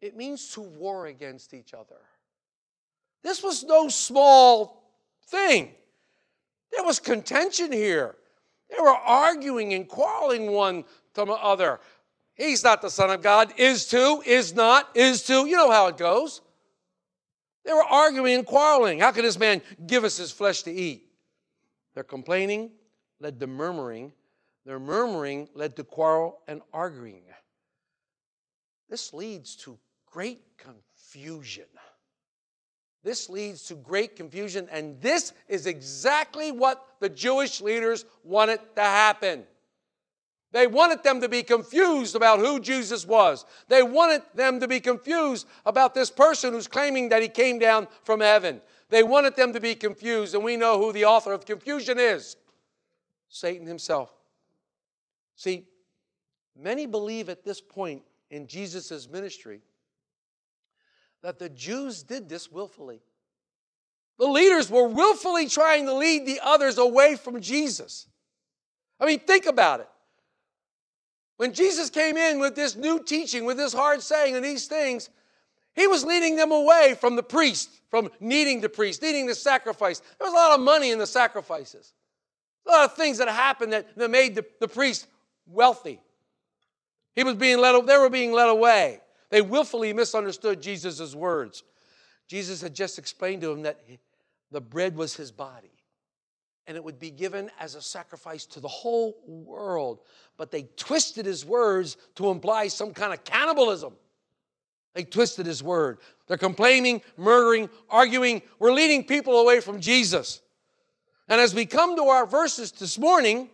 It 0.01 0.17
means 0.17 0.49
to 0.53 0.61
war 0.61 1.07
against 1.07 1.53
each 1.53 1.73
other. 1.73 1.95
This 3.23 3.41
was 3.41 3.63
no 3.63 3.87
small 3.87 4.83
thing. 5.27 5.71
There 6.73 6.83
was 6.83 6.99
contention 6.99 7.71
here. 7.71 8.15
They 8.69 8.81
were 8.81 8.89
arguing 8.89 9.73
and 9.73 9.87
quarreling 9.87 10.51
one 10.51 10.83
to 11.13 11.23
the 11.23 11.31
other. 11.31 11.79
He's 12.35 12.65
not 12.65 12.81
the 12.81 12.89
Son 12.89 13.09
of 13.11 13.21
God, 13.21 13.53
is 13.57 13.87
to, 13.87 14.21
is 14.25 14.53
not, 14.53 14.89
is 14.93 15.23
to. 15.23 15.45
You 15.45 15.55
know 15.55 15.71
how 15.71 15.87
it 15.87 15.97
goes. 15.97 16.41
They 17.63 17.73
were 17.73 17.83
arguing 17.83 18.35
and 18.35 18.45
quarreling. 18.45 18.99
How 18.99 19.11
can 19.11 19.23
this 19.23 19.39
man 19.39 19.61
give 19.87 20.03
us 20.03 20.17
his 20.17 20.31
flesh 20.31 20.63
to 20.63 20.71
eat? 20.71 21.08
Their 21.99 22.05
complaining 22.05 22.71
led 23.19 23.41
to 23.41 23.47
murmuring. 23.47 24.13
Their 24.65 24.79
murmuring 24.79 25.49
led 25.53 25.75
to 25.75 25.83
quarrel 25.83 26.39
and 26.47 26.61
arguing. 26.71 27.23
This 28.89 29.13
leads 29.13 29.57
to 29.65 29.77
great 30.09 30.39
confusion. 30.57 31.65
This 33.03 33.29
leads 33.29 33.63
to 33.65 33.75
great 33.75 34.15
confusion, 34.15 34.69
and 34.71 35.01
this 35.01 35.33
is 35.49 35.67
exactly 35.67 36.53
what 36.53 36.81
the 37.01 37.09
Jewish 37.09 37.59
leaders 37.59 38.05
wanted 38.23 38.61
to 38.77 38.81
happen. 38.81 39.43
They 40.53 40.67
wanted 40.67 41.03
them 41.03 41.19
to 41.19 41.27
be 41.27 41.43
confused 41.43 42.15
about 42.15 42.39
who 42.39 42.61
Jesus 42.61 43.05
was. 43.05 43.43
They 43.67 43.83
wanted 43.83 44.21
them 44.33 44.61
to 44.61 44.69
be 44.69 44.79
confused 44.79 45.45
about 45.65 45.93
this 45.93 46.09
person 46.09 46.53
who's 46.53 46.65
claiming 46.65 47.09
that 47.09 47.21
he 47.21 47.27
came 47.27 47.59
down 47.59 47.89
from 48.03 48.21
heaven. 48.21 48.61
They 48.89 49.03
wanted 49.03 49.35
them 49.35 49.53
to 49.53 49.59
be 49.59 49.75
confused, 49.75 50.33
and 50.33 50.43
we 50.43 50.57
know 50.57 50.79
who 50.79 50.91
the 50.91 51.05
author 51.05 51.31
of 51.31 51.45
confusion 51.45 51.99
is 51.99 52.35
Satan 53.29 53.67
himself. 53.67 54.11
See, 55.35 55.67
many 56.59 56.85
believe 56.85 57.29
at 57.29 57.43
this 57.43 57.61
point 57.61 58.01
in 58.31 58.47
Jesus' 58.47 59.07
ministry 59.09 59.61
that 61.21 61.37
the 61.37 61.49
Jews 61.49 62.01
did 62.03 62.27
this 62.27 62.51
willfully. 62.51 63.01
The 64.17 64.27
leaders 64.27 64.69
were 64.69 64.87
willfully 64.87 65.47
trying 65.47 65.85
to 65.85 65.93
lead 65.93 66.25
the 66.25 66.39
others 66.43 66.77
away 66.77 67.15
from 67.15 67.41
Jesus. 67.41 68.07
I 68.99 69.05
mean, 69.05 69.19
think 69.19 69.45
about 69.45 69.79
it. 69.81 69.89
When 71.37 71.53
Jesus 71.53 71.89
came 71.89 72.17
in 72.17 72.39
with 72.39 72.55
this 72.55 72.75
new 72.75 73.01
teaching, 73.01 73.45
with 73.45 73.55
this 73.55 73.71
hard 73.71 74.01
saying 74.01 74.35
and 74.35 74.43
these 74.43 74.65
things, 74.65 75.09
he 75.79 75.87
was 75.87 76.03
leading 76.03 76.35
them 76.35 76.51
away 76.51 76.95
from 76.99 77.15
the 77.15 77.23
priest, 77.23 77.69
from 77.89 78.09
needing 78.19 78.59
the 78.59 78.67
priest, 78.67 79.01
needing 79.01 79.25
the 79.25 79.35
sacrifice. 79.35 79.99
There 79.99 80.27
was 80.27 80.33
a 80.33 80.35
lot 80.35 80.59
of 80.59 80.63
money 80.63 80.91
in 80.91 80.99
the 80.99 81.07
sacrifices. 81.07 81.93
A 82.67 82.71
lot 82.71 82.85
of 82.85 82.95
things 82.95 83.17
that 83.19 83.29
happened 83.29 83.71
that, 83.71 83.95
that 83.95 84.11
made 84.11 84.35
the, 84.35 84.45
the 84.59 84.67
priest 84.67 85.07
wealthy. 85.47 86.01
He 87.15 87.23
was 87.23 87.35
being 87.35 87.59
led, 87.59 87.87
they 87.87 87.97
were 87.97 88.09
being 88.09 88.33
led 88.33 88.49
away. 88.49 88.99
They 89.29 89.41
willfully 89.41 89.93
misunderstood 89.93 90.61
Jesus' 90.61 91.15
words. 91.15 91.63
Jesus 92.27 92.61
had 92.61 92.75
just 92.75 92.99
explained 92.99 93.41
to 93.41 93.47
them 93.47 93.61
that 93.61 93.79
the 94.51 94.61
bread 94.61 94.95
was 94.95 95.15
his 95.15 95.31
body 95.31 95.71
and 96.67 96.75
it 96.77 96.83
would 96.83 96.99
be 96.99 97.09
given 97.09 97.49
as 97.59 97.73
a 97.73 97.81
sacrifice 97.81 98.45
to 98.45 98.59
the 98.59 98.67
whole 98.67 99.17
world. 99.25 100.01
But 100.37 100.51
they 100.51 100.63
twisted 100.75 101.25
his 101.25 101.43
words 101.43 101.97
to 102.15 102.29
imply 102.29 102.67
some 102.67 102.93
kind 102.93 103.11
of 103.11 103.23
cannibalism. 103.23 103.95
They 104.93 105.03
twisted 105.03 105.45
his 105.45 105.61
word. 105.61 105.99
They're 106.27 106.37
complaining, 106.37 107.01
murdering, 107.17 107.69
arguing. 107.89 108.41
We're 108.57 108.73
leading 108.73 109.03
people 109.03 109.39
away 109.39 109.59
from 109.59 109.79
Jesus. 109.79 110.41
And 111.27 111.39
as 111.39 111.53
we 111.53 111.65
come 111.65 111.95
to 111.95 112.03
our 112.05 112.25
verses 112.25 112.71
this 112.71 112.97
morning, 112.97 113.49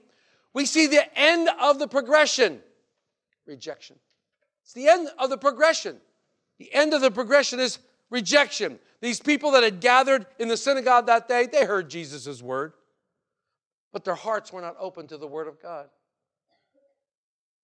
we 0.53 0.65
see 0.65 0.87
the 0.87 1.05
end 1.19 1.49
of 1.59 1.79
the 1.79 1.87
progression 1.87 2.61
rejection. 3.45 3.97
It's 4.63 4.73
the 4.73 4.87
end 4.87 5.09
of 5.19 5.29
the 5.29 5.37
progression. 5.37 5.97
The 6.57 6.73
end 6.73 6.93
of 6.93 7.01
the 7.01 7.11
progression 7.11 7.59
is 7.59 7.77
rejection. 8.09 8.79
These 9.01 9.19
people 9.19 9.51
that 9.51 9.63
had 9.63 9.81
gathered 9.81 10.25
in 10.39 10.47
the 10.47 10.57
synagogue 10.57 11.05
that 11.07 11.27
day, 11.27 11.47
they 11.51 11.65
heard 11.65 11.89
Jesus' 11.89 12.41
word, 12.41 12.73
but 13.93 14.03
their 14.03 14.15
hearts 14.15 14.51
were 14.51 14.61
not 14.61 14.75
open 14.79 15.07
to 15.07 15.17
the 15.17 15.27
word 15.27 15.47
of 15.47 15.61
God. 15.61 15.87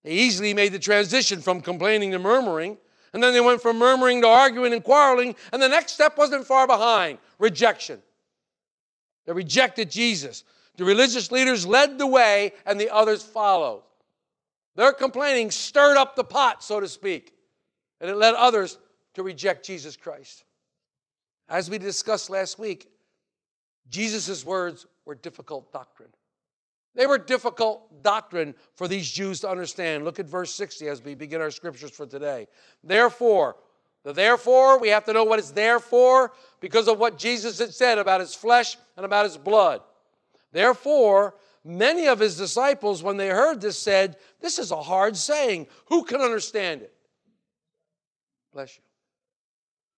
They 0.04 0.12
easily 0.12 0.54
made 0.54 0.74
the 0.74 0.80
transition 0.80 1.42
from 1.42 1.62
complaining 1.62 2.12
to 2.12 2.20
murmuring, 2.20 2.78
and 3.14 3.22
then 3.22 3.34
they 3.34 3.42
went 3.42 3.62
from 3.62 3.78
murmuring 3.78 4.22
to 4.22 4.28
arguing 4.28 4.74
and 4.74 4.84
quarreling, 4.84 5.36
and 5.52 5.62
the 5.62 5.68
next 5.68 5.94
step 5.94 6.18
wasn't 6.18 6.46
far 6.46 6.68
behind 6.68 7.18
rejection. 7.40 8.02
They 9.26 9.34
rejected 9.34 9.92
Jesus. 9.92 10.44
The 10.78 10.86
religious 10.86 11.32
leaders 11.32 11.66
led 11.68 11.98
the 11.98 12.08
way, 12.08 12.54
and 12.66 12.80
the 12.80 12.94
others 12.94 13.24
followed. 13.24 13.84
Their 14.76 14.94
complaining 14.94 15.52
stirred 15.52 15.98
up 15.98 16.16
the 16.16 16.24
pot, 16.24 16.64
so 16.64 16.80
to 16.80 16.88
speak, 16.88 17.34
and 18.00 18.10
it 18.10 18.16
led 18.16 18.34
others 18.36 18.78
to 19.16 19.24
reject 19.24 19.66
Jesus 19.66 19.98
Christ. 19.98 20.44
As 21.50 21.70
we 21.70 21.78
discussed 21.78 22.30
last 22.30 22.58
week, 22.58 22.88
Jesus' 23.90 24.46
words 24.46 24.86
were 25.06 25.16
difficult 25.16 25.74
doctrine. 25.74 26.10
They 26.96 27.08
were 27.08 27.18
difficult 27.18 28.04
doctrine 28.04 28.54
for 28.76 28.88
these 28.88 29.10
Jews 29.10 29.40
to 29.42 29.50
understand. 29.50 30.04
Look 30.04 30.20
at 30.20 30.26
verse 30.26 30.54
60 30.56 30.88
as 30.88 31.02
we 31.04 31.16
begin 31.16 31.42
our 31.42 31.52
scriptures 31.52 31.92
for 31.92 32.06
today. 32.06 32.48
Therefore, 32.84 33.56
the 34.04 34.14
therefore, 34.14 34.80
we 34.80 34.90
have 34.90 35.06
to 35.06 35.14
know 35.14 35.24
what 35.24 35.40
it's 35.40 35.52
there 35.52 35.80
for 35.80 36.34
because 36.60 36.88
of 36.88 36.98
what 36.98 37.18
Jesus 37.18 37.60
had 37.60 37.74
said 37.74 38.00
about 38.00 38.20
his 38.20 38.34
flesh 38.34 38.78
and 38.98 39.06
about 39.06 39.26
his 39.26 39.38
blood. 39.38 39.82
Therefore, 40.52 41.36
many 41.64 42.08
of 42.08 42.20
his 42.20 42.36
disciples, 42.36 43.04
when 43.04 43.18
they 43.18 43.30
heard 43.30 43.62
this, 43.62 43.78
said, 43.78 44.18
This 44.40 44.58
is 44.58 44.72
a 44.72 44.82
hard 44.82 45.16
saying. 45.16 45.68
Who 45.86 46.04
can 46.04 46.20
understand 46.20 46.82
it? 46.82 46.94
Bless 48.54 48.76
you. 48.76 48.84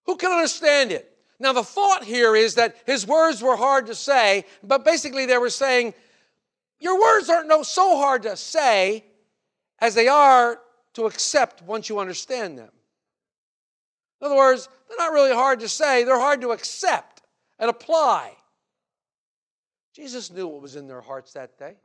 Who 0.05 0.17
can 0.17 0.31
understand 0.31 0.91
it? 0.91 1.09
Now, 1.39 1.53
the 1.53 1.63
thought 1.63 2.03
here 2.03 2.35
is 2.35 2.55
that 2.55 2.75
his 2.85 3.07
words 3.07 3.41
were 3.41 3.55
hard 3.55 3.87
to 3.87 3.95
say, 3.95 4.45
but 4.61 4.85
basically 4.85 5.25
they 5.25 5.37
were 5.37 5.49
saying, 5.49 5.93
Your 6.83 6.99
words 6.99 7.29
aren't 7.29 7.47
no, 7.47 7.63
so 7.63 7.95
hard 7.95 8.23
to 8.23 8.35
say 8.35 9.05
as 9.79 9.95
they 9.95 10.09
are 10.09 10.59
to 10.95 11.05
accept 11.05 11.61
once 11.61 11.87
you 11.87 11.97
understand 11.97 12.57
them. 12.57 12.71
In 14.19 14.25
other 14.27 14.35
words, 14.35 14.67
they're 14.89 14.97
not 14.97 15.13
really 15.13 15.33
hard 15.33 15.61
to 15.61 15.69
say, 15.69 16.03
they're 16.03 16.19
hard 16.19 16.41
to 16.41 16.51
accept 16.51 17.21
and 17.57 17.69
apply. 17.69 18.33
Jesus 19.95 20.29
knew 20.29 20.45
what 20.45 20.61
was 20.61 20.75
in 20.75 20.87
their 20.87 20.99
hearts 20.99 21.31
that 21.33 21.57
day. 21.57 21.75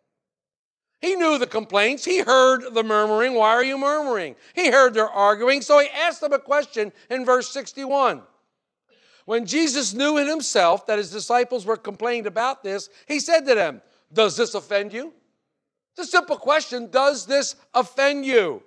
He 1.00 1.14
knew 1.14 1.38
the 1.38 1.46
complaints. 1.46 2.04
He 2.04 2.18
heard 2.18 2.74
the 2.74 2.82
murmuring. 2.82 3.34
Why 3.34 3.50
are 3.50 3.62
you 3.62 3.78
murmuring? 3.78 4.34
He 4.56 4.68
heard 4.72 4.94
their 4.94 5.08
arguing. 5.08 5.62
So 5.62 5.78
he 5.78 5.88
asked 5.90 6.22
them 6.22 6.32
a 6.32 6.40
question 6.40 6.90
in 7.08 7.24
verse 7.24 7.48
61. 7.50 8.22
When 9.26 9.46
Jesus 9.46 9.94
knew 9.94 10.16
in 10.16 10.26
himself 10.26 10.86
that 10.86 10.98
his 10.98 11.12
disciples 11.12 11.64
were 11.64 11.76
complaining 11.76 12.26
about 12.26 12.64
this, 12.64 12.88
he 13.06 13.20
said 13.20 13.46
to 13.46 13.54
them, 13.54 13.80
Does 14.12 14.36
this 14.36 14.54
offend 14.54 14.92
you? 14.92 15.12
A 15.98 16.04
simple 16.04 16.36
question 16.36 16.90
Does 16.90 17.26
this 17.26 17.56
offend 17.74 18.24
you? 18.24 18.62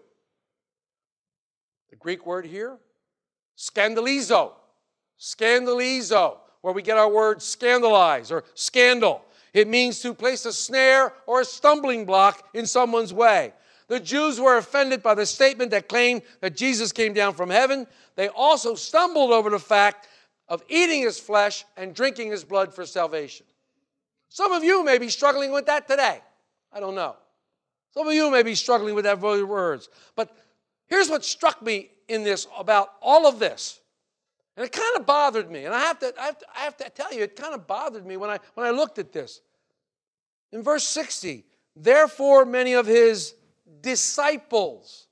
The 1.90 1.96
Greek 1.96 2.26
word 2.26 2.46
here, 2.46 2.78
scandalizo. 3.58 4.54
Scandalizo, 5.20 6.38
where 6.62 6.74
we 6.74 6.82
get 6.82 6.98
our 6.98 7.10
word 7.10 7.42
scandalize 7.42 8.32
or 8.32 8.44
scandal. 8.54 9.24
It 9.54 9.68
means 9.68 10.00
to 10.02 10.14
place 10.14 10.46
a 10.46 10.54
snare 10.54 11.14
or 11.28 11.42
a 11.42 11.46
stumbling 11.46 12.06
block 12.06 12.50
in 12.54 12.66
someone's 12.66 13.14
way. 13.14 13.54
The 13.88 14.00
Jews 14.00 14.40
were 14.40 14.58
offended 14.58 15.04
by 15.04 15.16
the 15.16 15.26
statement 15.26 15.72
that 15.72 15.90
claimed 15.90 16.22
that 16.40 16.56
Jesus 16.56 16.92
came 16.92 17.14
down 17.14 17.34
from 17.34 17.50
heaven. 17.50 17.86
They 18.16 18.30
also 18.30 18.74
stumbled 18.76 19.32
over 19.32 19.50
the 19.50 19.60
fact 19.60 20.08
of 20.48 20.64
eating 20.70 21.02
his 21.02 21.20
flesh 21.20 21.66
and 21.76 21.94
drinking 21.94 22.32
his 22.32 22.44
blood 22.44 22.74
for 22.74 22.86
salvation. 22.86 23.46
Some 24.32 24.54
of 24.54 24.64
you 24.64 24.82
may 24.86 24.98
be 24.98 25.10
struggling 25.10 25.52
with 25.52 25.66
that 25.66 25.90
today. 25.90 26.22
I 26.72 26.80
don't 26.80 26.96
know. 26.96 27.18
Some 27.94 28.08
of 28.08 28.14
you 28.14 28.32
may 28.32 28.44
be 28.44 28.56
struggling 28.56 28.96
with 28.96 29.04
that 29.04 29.18
very 29.18 29.44
words. 29.44 29.90
But 30.16 30.34
here's 30.88 31.10
what 31.10 31.26
struck 31.26 31.62
me 31.62 31.90
in 32.08 32.24
this 32.24 32.48
about 32.58 32.94
all 33.02 33.28
of 33.28 33.40
this. 33.40 33.82
And 34.56 34.66
it 34.66 34.72
kind 34.72 34.96
of 34.96 35.06
bothered 35.06 35.52
me. 35.52 35.66
And 35.66 35.76
I 35.76 35.82
have, 35.82 36.00
to, 36.00 36.14
I, 36.18 36.28
have 36.28 36.38
to, 36.38 36.46
I 36.56 36.60
have 36.62 36.78
to 36.78 36.90
tell 36.90 37.14
you, 37.14 37.24
it 37.24 37.36
kind 37.36 37.54
of 37.54 37.68
bothered 37.68 38.06
me 38.06 38.16
when 38.16 38.30
I, 38.30 38.40
when 38.54 38.66
I 38.66 38.70
looked 38.70 39.00
at 39.00 39.12
this. 39.12 39.42
In 40.54 40.64
verse 40.64 40.86
60, 40.86 41.44
therefore 41.76 42.46
many 42.46 42.72
of 42.72 42.86
his 42.88 43.36
disciples. 43.82 45.08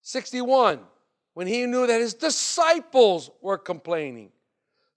61, 0.00 0.80
when 1.34 1.46
he 1.46 1.66
knew 1.66 1.86
that 1.86 2.00
his 2.00 2.14
disciples 2.14 3.30
were 3.42 3.58
complaining. 3.58 4.30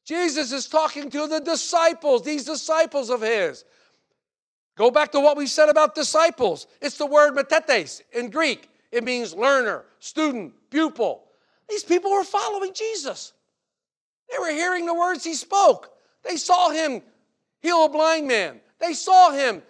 Jesus 0.05 0.51
is 0.51 0.67
talking 0.67 1.09
to 1.09 1.27
the 1.27 1.39
disciples, 1.39 2.23
these 2.23 2.45
disciples 2.45 3.09
of 3.09 3.21
his. 3.21 3.63
Go 4.75 4.91
back 4.91 5.11
to 5.11 5.19
what 5.19 5.37
we 5.37 5.47
said 5.47 5.69
about 5.69 5.95
disciples. 5.95 6.67
It's 6.81 6.97
the 6.97 7.05
word 7.05 7.35
mathetes 7.35 8.01
in 8.11 8.29
Greek. 8.29 8.69
It 8.91 9.03
means 9.03 9.33
learner, 9.33 9.85
student, 9.99 10.53
pupil. 10.69 11.23
These 11.69 11.83
people 11.83 12.11
were 12.11 12.23
following 12.23 12.73
Jesus. 12.73 13.33
They 14.29 14.37
were 14.39 14.51
hearing 14.51 14.85
the 14.85 14.93
words 14.93 15.23
he 15.23 15.35
spoke. 15.35 15.91
They 16.23 16.37
saw 16.37 16.69
him 16.69 17.01
heal 17.61 17.85
a 17.85 17.89
blind 17.89 18.27
man. 18.27 18.59
They 18.79 18.93
saw 18.93 19.31
him 19.31 19.61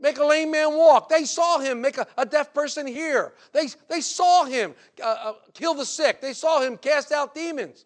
make 0.00 0.18
a 0.18 0.24
lame 0.24 0.50
man 0.50 0.76
walk. 0.76 1.08
They 1.08 1.24
saw 1.24 1.58
him 1.58 1.80
make 1.80 1.98
a, 1.98 2.06
a 2.16 2.24
deaf 2.24 2.54
person 2.54 2.86
hear. 2.86 3.32
They, 3.52 3.68
they 3.88 4.00
saw 4.00 4.44
him 4.44 4.74
uh, 5.02 5.06
uh, 5.06 5.32
kill 5.52 5.74
the 5.74 5.84
sick. 5.84 6.20
They 6.20 6.32
saw 6.32 6.60
him 6.60 6.76
cast 6.76 7.12
out 7.12 7.34
demons. 7.34 7.84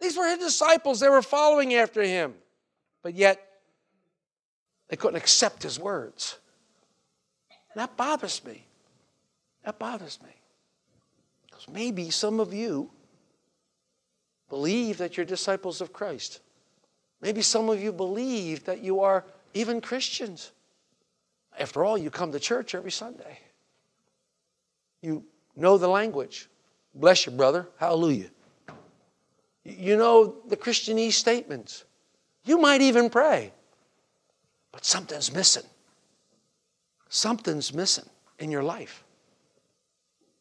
These 0.00 0.16
were 0.16 0.26
his 0.26 0.38
disciples. 0.38 1.00
They 1.00 1.08
were 1.08 1.22
following 1.22 1.74
after 1.74 2.02
him. 2.02 2.34
But 3.02 3.14
yet, 3.14 3.40
they 4.88 4.96
couldn't 4.96 5.16
accept 5.16 5.62
his 5.62 5.78
words. 5.78 6.38
And 7.72 7.80
that 7.82 7.96
bothers 7.96 8.44
me. 8.44 8.64
That 9.64 9.78
bothers 9.78 10.18
me. 10.22 10.30
Because 11.46 11.68
maybe 11.68 12.10
some 12.10 12.40
of 12.40 12.54
you 12.54 12.90
believe 14.48 14.98
that 14.98 15.16
you're 15.16 15.26
disciples 15.26 15.80
of 15.80 15.92
Christ. 15.92 16.40
Maybe 17.20 17.42
some 17.42 17.68
of 17.68 17.82
you 17.82 17.92
believe 17.92 18.64
that 18.64 18.80
you 18.82 19.00
are 19.00 19.24
even 19.54 19.80
Christians. 19.80 20.52
After 21.58 21.84
all, 21.84 21.98
you 21.98 22.10
come 22.10 22.32
to 22.32 22.40
church 22.40 22.74
every 22.74 22.92
Sunday. 22.92 23.40
You 25.02 25.24
know 25.56 25.76
the 25.76 25.88
language. 25.88 26.48
Bless 26.94 27.26
you, 27.26 27.32
brother. 27.32 27.68
Hallelujah. 27.78 28.30
You 29.76 29.96
know 29.96 30.36
the 30.46 30.56
Christianese 30.56 31.12
statements. 31.12 31.84
You 32.44 32.58
might 32.58 32.80
even 32.80 33.10
pray. 33.10 33.52
But 34.72 34.84
something's 34.84 35.32
missing. 35.32 35.64
Something's 37.08 37.74
missing 37.74 38.08
in 38.38 38.50
your 38.50 38.62
life. 38.62 39.04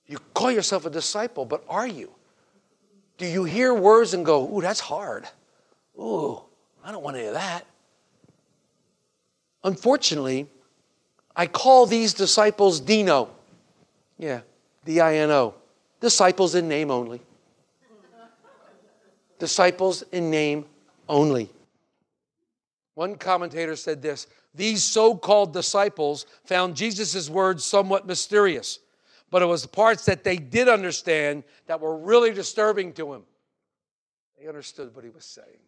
You 0.05 0.19
call 0.33 0.51
yourself 0.51 0.85
a 0.85 0.89
disciple, 0.89 1.45
but 1.45 1.63
are 1.67 1.87
you? 1.87 2.11
Do 3.17 3.25
you 3.25 3.43
hear 3.43 3.73
words 3.73 4.13
and 4.13 4.25
go, 4.25 4.47
ooh, 4.55 4.61
that's 4.61 4.79
hard? 4.79 5.27
Ooh, 5.99 6.41
I 6.83 6.91
don't 6.91 7.03
want 7.03 7.17
any 7.17 7.27
of 7.27 7.33
that. 7.33 7.65
Unfortunately, 9.63 10.47
I 11.35 11.47
call 11.47 11.85
these 11.85 12.13
disciples 12.13 12.79
Dino. 12.79 13.29
Yeah, 14.17 14.41
D 14.85 15.01
I 15.01 15.15
N 15.15 15.31
O. 15.31 15.55
Disciples 15.99 16.55
in 16.55 16.67
name 16.67 16.91
only. 16.91 17.21
Disciples 19.39 20.03
in 20.11 20.29
name 20.29 20.65
only. 21.07 21.49
One 22.95 23.15
commentator 23.15 23.75
said 23.75 24.01
this 24.01 24.27
These 24.55 24.83
so 24.83 25.15
called 25.15 25.53
disciples 25.53 26.25
found 26.45 26.75
Jesus' 26.75 27.29
words 27.29 27.63
somewhat 27.63 28.07
mysterious, 28.07 28.79
but 29.29 29.41
it 29.41 29.45
was 29.45 29.61
the 29.61 29.67
parts 29.67 30.05
that 30.05 30.23
they 30.23 30.37
did 30.37 30.67
understand 30.67 31.43
that 31.67 31.79
were 31.79 31.97
really 31.97 32.33
disturbing 32.33 32.93
to 32.93 33.13
him. 33.13 33.23
They 34.39 34.47
understood 34.47 34.95
what 34.95 35.03
he 35.03 35.09
was 35.09 35.25
saying. 35.25 35.59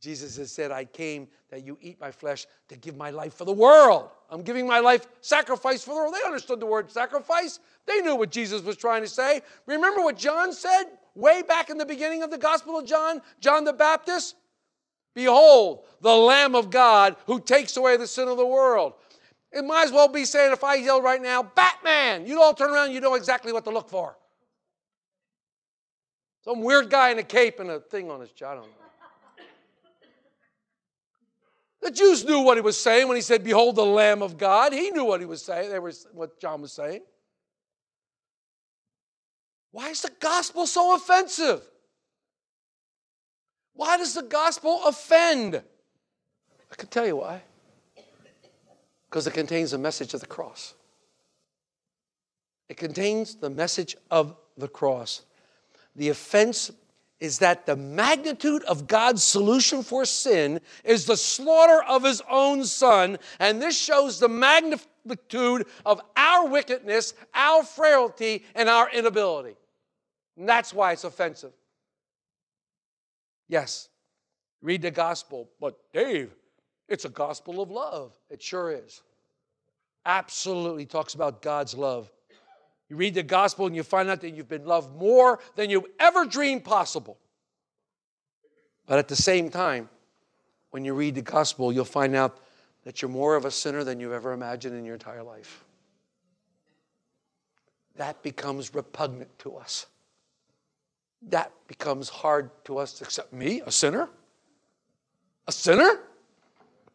Jesus 0.00 0.36
has 0.36 0.52
said, 0.52 0.70
I 0.70 0.84
came 0.84 1.28
that 1.48 1.64
you 1.64 1.78
eat 1.80 1.98
my 1.98 2.10
flesh 2.10 2.46
to 2.68 2.76
give 2.76 2.94
my 2.94 3.08
life 3.08 3.32
for 3.32 3.46
the 3.46 3.52
world. 3.52 4.10
I'm 4.28 4.42
giving 4.42 4.66
my 4.66 4.78
life 4.78 5.06
sacrifice 5.22 5.82
for 5.82 5.94
the 5.94 5.96
world. 5.96 6.14
They 6.14 6.26
understood 6.26 6.60
the 6.60 6.66
word 6.66 6.90
sacrifice. 6.90 7.58
They 7.86 8.00
knew 8.02 8.14
what 8.14 8.30
Jesus 8.30 8.60
was 8.62 8.76
trying 8.76 9.00
to 9.00 9.08
say. 9.08 9.40
Remember 9.64 10.02
what 10.02 10.18
John 10.18 10.52
said 10.52 10.84
way 11.14 11.42
back 11.42 11.70
in 11.70 11.78
the 11.78 11.86
beginning 11.86 12.22
of 12.22 12.30
the 12.30 12.38
Gospel 12.38 12.78
of 12.78 12.86
John? 12.86 13.20
John 13.40 13.64
the 13.64 13.72
Baptist? 13.72 14.36
Behold, 15.14 15.84
the 16.00 16.14
Lamb 16.14 16.54
of 16.54 16.70
God 16.70 17.16
who 17.26 17.40
takes 17.40 17.76
away 17.76 17.96
the 17.96 18.06
sin 18.06 18.28
of 18.28 18.36
the 18.36 18.46
world. 18.46 18.94
It 19.52 19.64
might 19.64 19.84
as 19.84 19.92
well 19.92 20.08
be 20.08 20.24
saying, 20.24 20.52
if 20.52 20.64
I 20.64 20.74
yell 20.74 21.00
right 21.00 21.22
now, 21.22 21.42
Batman, 21.42 22.26
you'd 22.26 22.40
all 22.40 22.54
turn 22.54 22.70
around, 22.70 22.92
you 22.92 23.00
know 23.00 23.14
exactly 23.14 23.52
what 23.52 23.64
to 23.64 23.70
look 23.70 23.88
for. 23.88 24.16
Some 26.44 26.62
weird 26.62 26.90
guy 26.90 27.10
in 27.10 27.18
a 27.18 27.22
cape 27.22 27.60
and 27.60 27.70
a 27.70 27.80
thing 27.80 28.10
on 28.10 28.20
his 28.20 28.32
chin. 28.32 28.48
I 28.48 28.54
don't 28.54 28.64
know. 28.64 28.84
The 31.80 31.90
Jews 31.90 32.24
knew 32.24 32.40
what 32.40 32.56
he 32.56 32.62
was 32.62 32.80
saying 32.80 33.08
when 33.08 33.16
he 33.16 33.20
said, 33.20 33.44
Behold 33.44 33.76
the 33.76 33.84
Lamb 33.84 34.22
of 34.22 34.38
God. 34.38 34.72
He 34.72 34.90
knew 34.90 35.04
what 35.04 35.20
he 35.20 35.26
was 35.26 35.42
saying, 35.42 35.70
they 35.70 35.78
were, 35.78 35.92
what 36.12 36.40
John 36.40 36.62
was 36.62 36.72
saying. 36.72 37.02
Why 39.74 39.88
is 39.88 40.02
the 40.02 40.12
gospel 40.20 40.68
so 40.68 40.94
offensive? 40.94 41.60
Why 43.74 43.96
does 43.96 44.14
the 44.14 44.22
gospel 44.22 44.80
offend? 44.86 45.56
I 45.56 46.74
can 46.76 46.88
tell 46.88 47.04
you 47.04 47.16
why. 47.16 47.42
Because 49.10 49.26
it 49.26 49.34
contains 49.34 49.72
the 49.72 49.78
message 49.78 50.14
of 50.14 50.20
the 50.20 50.28
cross. 50.28 50.74
It 52.68 52.76
contains 52.76 53.34
the 53.34 53.50
message 53.50 53.96
of 54.12 54.36
the 54.56 54.68
cross. 54.68 55.22
The 55.96 56.08
offense 56.10 56.70
is 57.18 57.40
that 57.40 57.66
the 57.66 57.74
magnitude 57.74 58.62
of 58.64 58.86
God's 58.86 59.24
solution 59.24 59.82
for 59.82 60.04
sin 60.04 60.60
is 60.84 61.04
the 61.04 61.16
slaughter 61.16 61.82
of 61.82 62.04
his 62.04 62.22
own 62.30 62.64
son, 62.64 63.18
and 63.40 63.60
this 63.60 63.76
shows 63.76 64.20
the 64.20 64.28
magnitude 64.28 65.66
of 65.84 66.00
our 66.16 66.46
wickedness, 66.46 67.14
our 67.34 67.64
frailty, 67.64 68.44
and 68.54 68.68
our 68.68 68.88
inability. 68.92 69.56
And 70.36 70.48
that's 70.48 70.72
why 70.74 70.92
it's 70.92 71.04
offensive. 71.04 71.52
Yes, 73.48 73.88
read 74.62 74.82
the 74.82 74.90
gospel, 74.90 75.48
but 75.60 75.78
Dave, 75.92 76.34
It's 76.88 77.04
a 77.04 77.08
gospel 77.08 77.62
of 77.62 77.70
love. 77.70 78.12
It 78.28 78.42
sure 78.42 78.70
is. 78.70 79.00
Absolutely 80.04 80.84
talks 80.84 81.14
about 81.14 81.40
God's 81.40 81.74
love. 81.74 82.10
You 82.90 82.96
read 82.96 83.14
the 83.14 83.22
gospel 83.22 83.66
and 83.66 83.74
you 83.74 83.82
find 83.82 84.10
out 84.10 84.20
that 84.20 84.34
you've 84.34 84.48
been 84.48 84.66
loved 84.66 84.94
more 84.96 85.40
than 85.56 85.70
you 85.70 85.88
ever 85.98 86.26
dreamed 86.26 86.64
possible. 86.64 87.18
But 88.86 88.98
at 88.98 89.08
the 89.08 89.16
same 89.16 89.48
time, 89.48 89.88
when 90.70 90.84
you 90.84 90.92
read 90.92 91.14
the 91.14 91.22
gospel, 91.22 91.72
you'll 91.72 91.86
find 91.86 92.14
out 92.14 92.38
that 92.84 93.00
you're 93.00 93.10
more 93.10 93.34
of 93.36 93.46
a 93.46 93.50
sinner 93.50 93.82
than 93.82 93.98
you've 93.98 94.12
ever 94.12 94.32
imagined 94.32 94.76
in 94.76 94.84
your 94.84 94.94
entire 94.94 95.22
life. 95.22 95.64
That 97.96 98.22
becomes 98.22 98.74
repugnant 98.74 99.38
to 99.38 99.56
us. 99.56 99.86
That 101.28 101.52
becomes 101.68 102.08
hard 102.08 102.50
to 102.64 102.78
us 102.78 102.92
to 102.94 103.04
accept. 103.04 103.32
Me, 103.32 103.62
a 103.64 103.70
sinner? 103.70 104.08
A 105.46 105.52
sinner? 105.52 106.00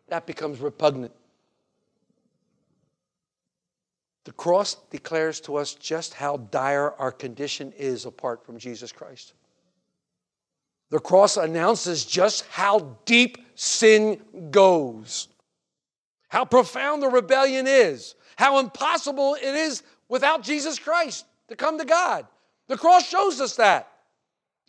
That 0.08 0.26
becomes 0.26 0.60
repugnant. 0.60 1.14
The 4.26 4.32
cross 4.34 4.76
declares 4.92 5.40
to 5.42 5.56
us 5.56 5.74
just 5.74 6.14
how 6.14 6.38
dire 6.38 6.94
our 7.00 7.12
condition 7.12 7.74
is 7.78 8.06
apart 8.06 8.46
from 8.46 8.60
Jesus 8.60 8.92
Christ. 8.92 9.34
The 10.90 11.00
cross 11.00 11.38
announces 11.38 12.06
just 12.06 12.46
how 12.50 12.98
deep 13.06 13.38
sin 13.56 14.22
goes, 14.52 15.28
how 16.28 16.46
profound 16.46 17.02
the 17.02 17.08
rebellion 17.08 17.68
is, 17.68 18.16
how 18.36 18.60
impossible 18.60 19.36
it 19.36 19.56
is 19.56 19.84
without 20.08 20.44
Jesus 20.44 20.80
Christ 20.80 21.26
to 21.48 21.56
come 21.56 21.78
to 21.78 21.86
God. 21.86 22.26
The 22.68 22.78
cross 22.78 23.08
shows 23.08 23.42
us 23.42 23.56
that. 23.58 23.92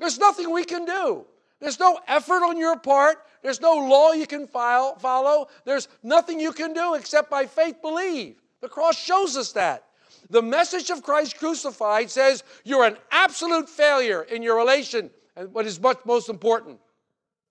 There's 0.01 0.19
nothing 0.19 0.51
we 0.51 0.65
can 0.65 0.87
do. 0.87 1.27
There's 1.61 1.79
no 1.79 2.01
effort 2.09 2.43
on 2.43 2.57
your 2.57 2.77
part. 2.79 3.19
There's 3.43 3.61
no 3.61 3.75
law 3.75 4.13
you 4.13 4.27
can 4.27 4.47
file, 4.47 4.97
follow. 4.97 5.49
There's 5.65 5.89
nothing 6.03 6.41
you 6.41 6.53
can 6.53 6.73
do 6.73 6.95
except 6.95 7.31
by 7.31 7.45
faith 7.45 7.83
believe. 7.83 8.41
The 8.63 8.69
cross 8.69 8.99
shows 8.99 9.37
us 9.37 9.53
that. 9.53 9.85
The 10.31 10.43
message 10.43 10.91
of 10.91 11.03
Christ 11.03 11.39
crucified 11.39 12.11
says 12.11 12.45
you're 12.65 12.85
an 12.85 12.97
absolute 13.11 13.69
failure 13.69 14.23
in 14.23 14.43
your 14.43 14.57
relation, 14.57 15.11
and 15.37 15.53
what 15.53 15.67
is 15.67 15.81
much 15.81 15.99
most 16.07 16.29
important, 16.29 16.79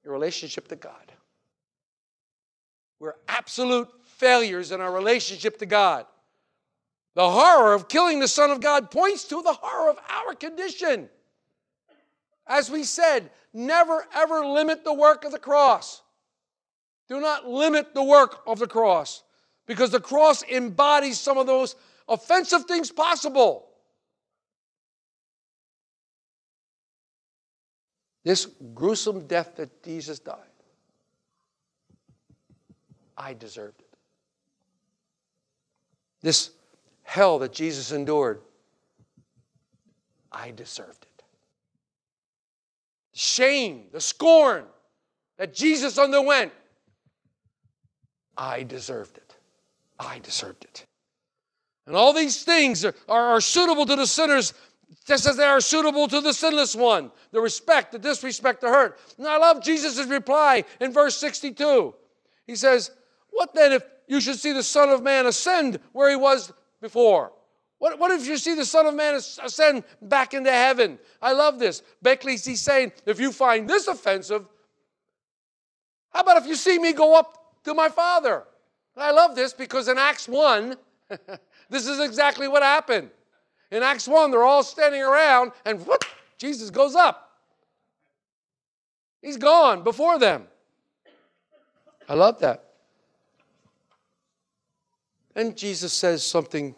your 0.04 0.14
relationship 0.14 0.68
to 0.70 0.76
God. 0.76 1.12
We're 3.00 3.16
absolute 3.28 3.90
failures 4.04 4.72
in 4.72 4.82
our 4.82 4.92
relationship 4.92 5.60
to 5.60 5.66
God. 5.66 6.06
The 7.16 7.30
horror 7.30 7.74
of 7.74 7.88
killing 7.88 8.20
the 8.20 8.28
Son 8.28 8.50
of 8.50 8.60
God 8.60 8.92
points 8.92 9.26
to 9.26 9.42
the 9.42 9.54
horror 9.54 9.90
of 9.90 10.00
our 10.10 10.34
condition. 10.34 11.10
As 12.50 12.72
we 12.72 12.84
said, 12.84 13.30
never 13.54 14.06
ever 14.14 14.44
limit 14.46 14.84
the 14.84 14.94
work 14.94 15.24
of 15.24 15.32
the 15.32 15.40
cross. 15.40 16.02
Do 17.08 17.22
not 17.22 17.48
limit 17.48 17.94
the 17.94 18.04
work 18.04 18.42
of 18.48 18.60
the 18.60 18.68
cross 18.68 19.24
because 19.68 19.92
the 19.92 20.00
cross 20.00 20.44
embodies 20.44 21.20
some 21.20 21.38
of 21.38 21.46
those 21.46 21.76
offensive 22.08 22.66
things 22.66 22.92
possible. 22.92 23.68
This 28.24 28.48
gruesome 28.74 29.28
death 29.28 29.56
that 29.56 29.84
Jesus 29.84 30.20
died, 30.20 30.36
I 33.18 33.34
deserved 33.34 33.80
it. 33.80 33.88
This 36.22 36.52
hell 37.04 37.40
that 37.40 37.54
Jesus 37.54 37.92
endured, 37.92 38.42
I 40.32 40.52
deserved 40.52 41.04
it. 41.04 41.09
Shame, 43.20 43.88
the 43.92 44.00
scorn 44.00 44.64
that 45.38 45.54
Jesus 45.54 45.98
underwent, 45.98 46.54
I 48.38 48.64
deserved 48.64 49.18
it. 49.18 49.36
I 50.00 50.20
deserved 50.20 50.64
it. 50.64 50.86
And 51.86 51.98
all 51.98 52.14
these 52.14 52.44
things 52.44 52.86
are, 52.86 52.96
are, 53.10 53.36
are 53.36 53.42
suitable 53.42 53.86
to 53.88 53.98
the 53.98 54.08
sinners 54.08 54.54
just 55.06 55.26
as 55.26 55.36
they 55.36 55.44
are 55.44 55.60
suitable 55.60 56.08
to 56.08 56.22
the 56.22 56.34
sinless 56.34 56.78
one 56.78 57.12
the 57.34 57.42
respect, 57.42 57.92
the 57.92 58.00
disrespect, 58.00 58.62
the 58.62 58.70
hurt. 58.70 58.98
And 59.18 59.28
I 59.28 59.36
love 59.36 59.62
Jesus' 59.62 60.08
reply 60.08 60.64
in 60.80 60.94
verse 60.94 61.18
62. 61.18 61.94
He 62.48 62.56
says, 62.56 62.90
What 63.32 63.54
then 63.54 63.74
if 63.74 63.84
you 64.08 64.22
should 64.22 64.40
see 64.40 64.54
the 64.54 64.64
Son 64.64 64.88
of 64.88 65.04
Man 65.04 65.26
ascend 65.26 65.82
where 65.92 66.10
he 66.10 66.16
was 66.16 66.54
before? 66.80 67.34
What, 67.80 67.98
what 67.98 68.12
if 68.12 68.28
you 68.28 68.38
see 68.38 68.56
the 68.56 68.66
Son 68.66 68.86
of 68.86 68.94
Man 68.94 69.16
ascend 69.16 69.84
back 70.02 70.34
into 70.34 70.52
heaven? 70.52 71.00
I 71.22 71.32
love 71.32 71.60
this. 71.60 71.82
Beckley, 72.02 72.34
he's 72.34 72.62
saying, 72.62 72.92
if 73.06 73.20
you 73.20 73.32
find 73.32 73.68
this 73.68 73.88
offensive, 73.88 74.46
how 76.14 76.22
about 76.22 76.38
if 76.38 76.46
you 76.46 76.56
see 76.56 76.78
me 76.78 76.92
go 76.92 77.18
up 77.18 77.64
to 77.64 77.74
my 77.74 77.88
Father? 77.88 78.44
I 78.98 79.12
love 79.12 79.34
this 79.34 79.54
because 79.54 79.88
in 79.88 79.98
Acts 79.98 80.28
1, 80.28 80.76
this 81.70 81.88
is 81.88 82.02
exactly 82.02 82.50
what 82.50 82.64
happened. 82.64 83.10
In 83.72 83.82
Acts 83.82 84.08
1, 84.08 84.32
they're 84.32 84.44
all 84.44 84.64
standing 84.64 85.02
around, 85.02 85.54
and 85.66 85.86
whoop, 85.86 86.04
Jesus 86.38 86.70
goes 86.70 86.96
up. 86.96 87.32
He's 89.22 89.38
gone 89.38 89.84
before 89.84 90.20
them. 90.20 90.48
I 92.10 92.16
love 92.16 92.40
that. 92.40 92.66
And 95.36 95.56
Jesus 95.56 95.94
says 95.94 96.26
something 96.26 96.76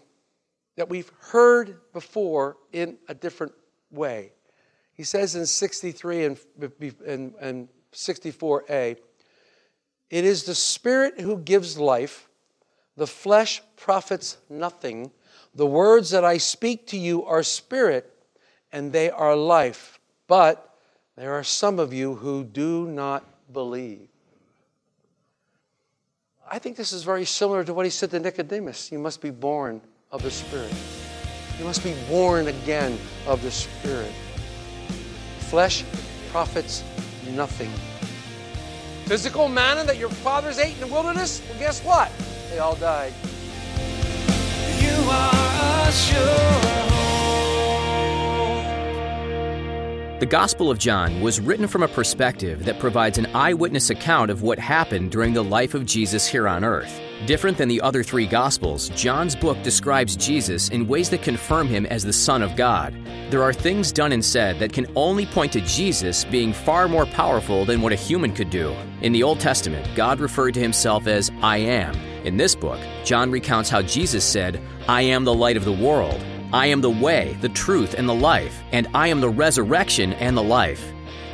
that 0.76 0.90
we've 0.90 1.12
heard 1.20 1.78
before 1.94 2.58
in 2.72 2.98
a 3.08 3.14
different 3.14 3.54
way. 3.92 4.32
He 4.94 5.04
says 5.04 5.36
in 5.36 5.46
63 5.46 6.26
and, 6.26 6.40
and, 7.06 7.34
and 7.40 7.68
64a, 7.94 8.98
it 10.10 10.26
is 10.26 10.44
the 10.44 10.56
Spirit 10.56 11.20
who 11.20 11.38
gives 11.38 11.78
life, 11.78 12.28
the 12.98 13.08
flesh 13.08 13.62
profits 13.78 14.38
nothing. 14.50 15.12
The 15.56 15.66
words 15.66 16.10
that 16.12 16.24
I 16.26 16.38
speak 16.38 16.88
to 16.88 16.98
you 16.98 17.26
are 17.26 17.44
spirit 17.44 18.14
and 18.72 18.92
they 18.92 19.10
are 19.10 19.36
life. 19.36 20.00
But 20.28 20.76
there 21.16 21.34
are 21.34 21.44
some 21.44 21.80
of 21.80 21.94
you 21.94 22.16
who 22.16 22.44
do 22.44 22.88
not 22.88 23.26
believe. 23.52 24.08
I 26.50 26.60
think 26.60 26.76
this 26.76 26.92
is 26.92 27.04
very 27.04 27.26
similar 27.26 27.64
to 27.64 27.74
what 27.74 27.86
he 27.86 27.90
said 27.90 28.12
to 28.12 28.20
Nicodemus. 28.20 28.92
You 28.92 29.00
must 29.00 29.22
be 29.22 29.30
born 29.30 29.82
of 30.12 30.22
the 30.24 30.32
Spirit. 30.32 30.74
You 31.58 31.66
must 31.66 31.84
be 31.84 31.96
born 32.10 32.48
again 32.48 32.98
of 33.26 33.42
the 33.42 33.52
Spirit. 33.52 34.12
Flesh 35.50 35.84
profits 36.32 36.84
nothing. 37.32 37.70
Physical 39.06 39.48
manna 39.48 39.84
that 39.86 39.98
your 39.98 40.10
fathers 40.10 40.58
ate 40.60 40.74
in 40.74 40.80
the 40.82 40.88
wilderness, 40.88 41.42
well, 41.50 41.60
guess 41.60 41.84
what? 41.84 42.12
They 42.50 42.60
all 42.60 42.76
died. 42.76 43.14
You 44.80 45.10
are 45.10 45.88
a 45.88 45.92
sure 45.92 46.62
The 50.20 50.28
Gospel 50.28 50.70
of 50.70 50.78
John 50.78 51.20
was 51.22 51.40
written 51.40 51.68
from 51.68 51.82
a 51.82 51.88
perspective 51.88 52.66
that 52.66 52.78
provides 52.78 53.18
an 53.18 53.26
eyewitness 53.34 53.90
account 53.90 54.30
of 54.30 54.44
what 54.44 54.60
happened 54.60 55.12
during 55.12 55.34
the 55.34 55.44
life 55.44 55.74
of 55.74 55.86
Jesus 55.86 56.28
here 56.28 56.48
on 56.48 56.64
earth. 56.64 57.02
Different 57.28 57.56
than 57.56 57.70
the 57.70 57.82
other 57.82 58.02
three 58.02 58.26
Gospels, 58.26 58.90
John's 58.90 59.36
book 59.36 59.62
describes 59.62 60.16
Jesus 60.16 60.70
in 60.70 60.88
ways 60.88 61.08
that 61.12 61.22
confirm 61.22 61.68
him 61.68 61.86
as 61.86 62.04
the 62.04 62.12
Son 62.12 62.42
of 62.42 62.56
God. 62.56 62.96
There 63.30 63.44
are 63.44 63.54
things 63.54 63.92
done 63.92 64.12
and 64.12 64.26
said 64.26 64.58
that 64.58 64.74
can 64.74 64.88
only 64.96 65.28
point 65.28 65.54
to 65.54 65.62
Jesus 65.62 66.26
being 66.26 66.52
far 66.52 66.88
more 66.88 67.06
powerful 67.06 67.64
than 67.64 67.80
what 67.80 67.94
a 67.94 67.96
human 67.96 68.34
could 68.34 68.50
do. 68.50 68.76
In 69.04 69.14
the 69.14 69.22
Old 69.22 69.40
Testament, 69.40 69.88
God 69.96 70.20
referred 70.20 70.56
to 70.56 70.60
himself 70.60 71.06
as 71.06 71.32
I 71.44 71.58
am. 71.58 71.94
In 72.26 72.38
this 72.38 72.56
book, 72.56 72.80
John 73.06 73.30
recounts 73.30 73.70
how 73.70 73.84
Jesus 73.84 74.26
said, 74.26 74.60
I 74.88 75.04
am 75.04 75.24
the 75.24 75.34
light 75.34 75.58
of 75.58 75.66
the 75.66 75.72
world. 75.72 76.20
I 76.52 76.66
am 76.66 76.82
the 76.82 76.90
way, 76.90 77.38
the 77.40 77.50
truth, 77.50 77.94
and 77.94 78.10
the 78.10 78.16
life, 78.16 78.64
and 78.72 78.88
I 78.96 79.10
am 79.10 79.22
the 79.22 79.30
resurrection 79.30 80.14
and 80.14 80.36
the 80.36 80.44
life. 80.44 80.84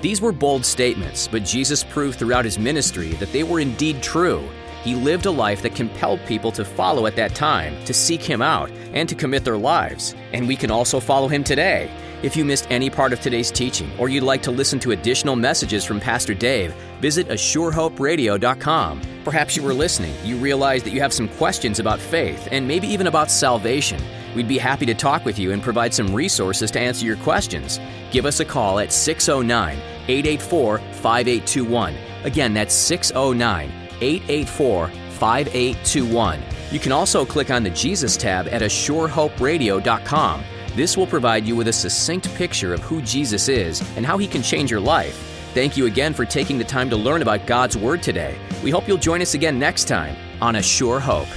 These 0.01 0.19
were 0.19 0.33
bold 0.33 0.65
statements, 0.65 1.29
but 1.29 1.45
Jesus 1.45 1.83
proved 1.83 2.19
throughout 2.19 2.45
his 2.45 2.59
ministry 2.59 3.13
that 3.13 3.31
they 3.31 3.43
were 3.43 3.61
indeed 3.61 4.03
true. 4.03 4.47
He 4.83 4.95
lived 4.95 5.25
a 5.25 5.31
life 5.31 5.61
that 5.63 5.75
compelled 5.75 6.19
people 6.25 6.51
to 6.53 6.63
follow 6.63 7.07
at 7.07 7.15
that 7.15 7.35
time, 7.35 7.83
to 7.85 7.93
seek 7.93 8.21
him 8.21 8.41
out, 8.41 8.71
and 8.93 9.09
to 9.09 9.15
commit 9.15 9.43
their 9.43 9.57
lives. 9.57 10.15
And 10.33 10.47
we 10.47 10.55
can 10.55 10.71
also 10.71 10.99
follow 10.99 11.27
him 11.27 11.43
today. 11.43 11.91
If 12.23 12.35
you 12.35 12.45
missed 12.45 12.67
any 12.71 12.89
part 12.89 13.13
of 13.13 13.19
today's 13.19 13.51
teaching, 13.51 13.91
or 13.99 14.09
you'd 14.09 14.23
like 14.23 14.41
to 14.43 14.51
listen 14.51 14.79
to 14.79 14.91
additional 14.91 15.35
messages 15.35 15.85
from 15.85 15.99
Pastor 15.99 16.33
Dave, 16.33 16.73
visit 16.99 17.27
ASureHoperadio.com. 17.27 19.01
Perhaps 19.23 19.55
you 19.55 19.61
were 19.61 19.73
listening, 19.73 20.15
you 20.23 20.37
realized 20.37 20.85
that 20.85 20.93
you 20.93 21.01
have 21.01 21.13
some 21.13 21.27
questions 21.27 21.79
about 21.79 21.99
faith, 21.99 22.47
and 22.51 22.67
maybe 22.67 22.87
even 22.87 23.05
about 23.05 23.29
salvation. 23.29 24.01
We'd 24.35 24.47
be 24.47 24.57
happy 24.57 24.85
to 24.87 24.95
talk 24.95 25.25
with 25.25 25.37
you 25.37 25.51
and 25.51 25.61
provide 25.61 25.93
some 25.93 26.13
resources 26.13 26.71
to 26.71 26.79
answer 26.79 27.05
your 27.05 27.17
questions. 27.17 27.79
Give 28.11 28.25
us 28.25 28.39
a 28.39 28.45
call 28.45 28.79
at 28.79 28.91
609 28.91 29.77
884 30.07 30.79
5821. 30.79 31.95
Again, 32.23 32.53
that's 32.53 32.73
609 32.73 33.86
884 34.01 34.87
5821. 34.87 36.41
You 36.71 36.79
can 36.79 36.91
also 36.91 37.25
click 37.25 37.49
on 37.49 37.63
the 37.63 37.69
Jesus 37.69 38.17
tab 38.17 38.47
at 38.49 38.61
ASureHoperadio.com. 38.61 40.43
This 40.75 40.95
will 40.95 41.07
provide 41.07 41.45
you 41.45 41.55
with 41.55 41.69
a 41.69 41.73
succinct 41.73 42.33
picture 42.35 42.73
of 42.73 42.81
who 42.81 43.01
Jesus 43.01 43.47
is 43.47 43.81
and 43.95 44.05
how 44.05 44.17
he 44.17 44.27
can 44.27 44.43
change 44.43 44.69
your 44.69 44.79
life. 44.79 45.15
Thank 45.53 45.75
you 45.75 45.87
again 45.87 46.13
for 46.13 46.25
taking 46.25 46.57
the 46.57 46.63
time 46.63 46.89
to 46.91 46.95
learn 46.95 47.23
about 47.23 47.47
God's 47.47 47.75
Word 47.75 48.03
today. 48.03 48.37
We 48.63 48.69
hope 48.69 48.87
you'll 48.87 48.97
join 48.97 49.21
us 49.21 49.33
again 49.33 49.57
next 49.57 49.85
time 49.85 50.15
on 50.39 50.57
A 50.57 50.61
Sure 50.61 50.99
Hope. 50.99 51.27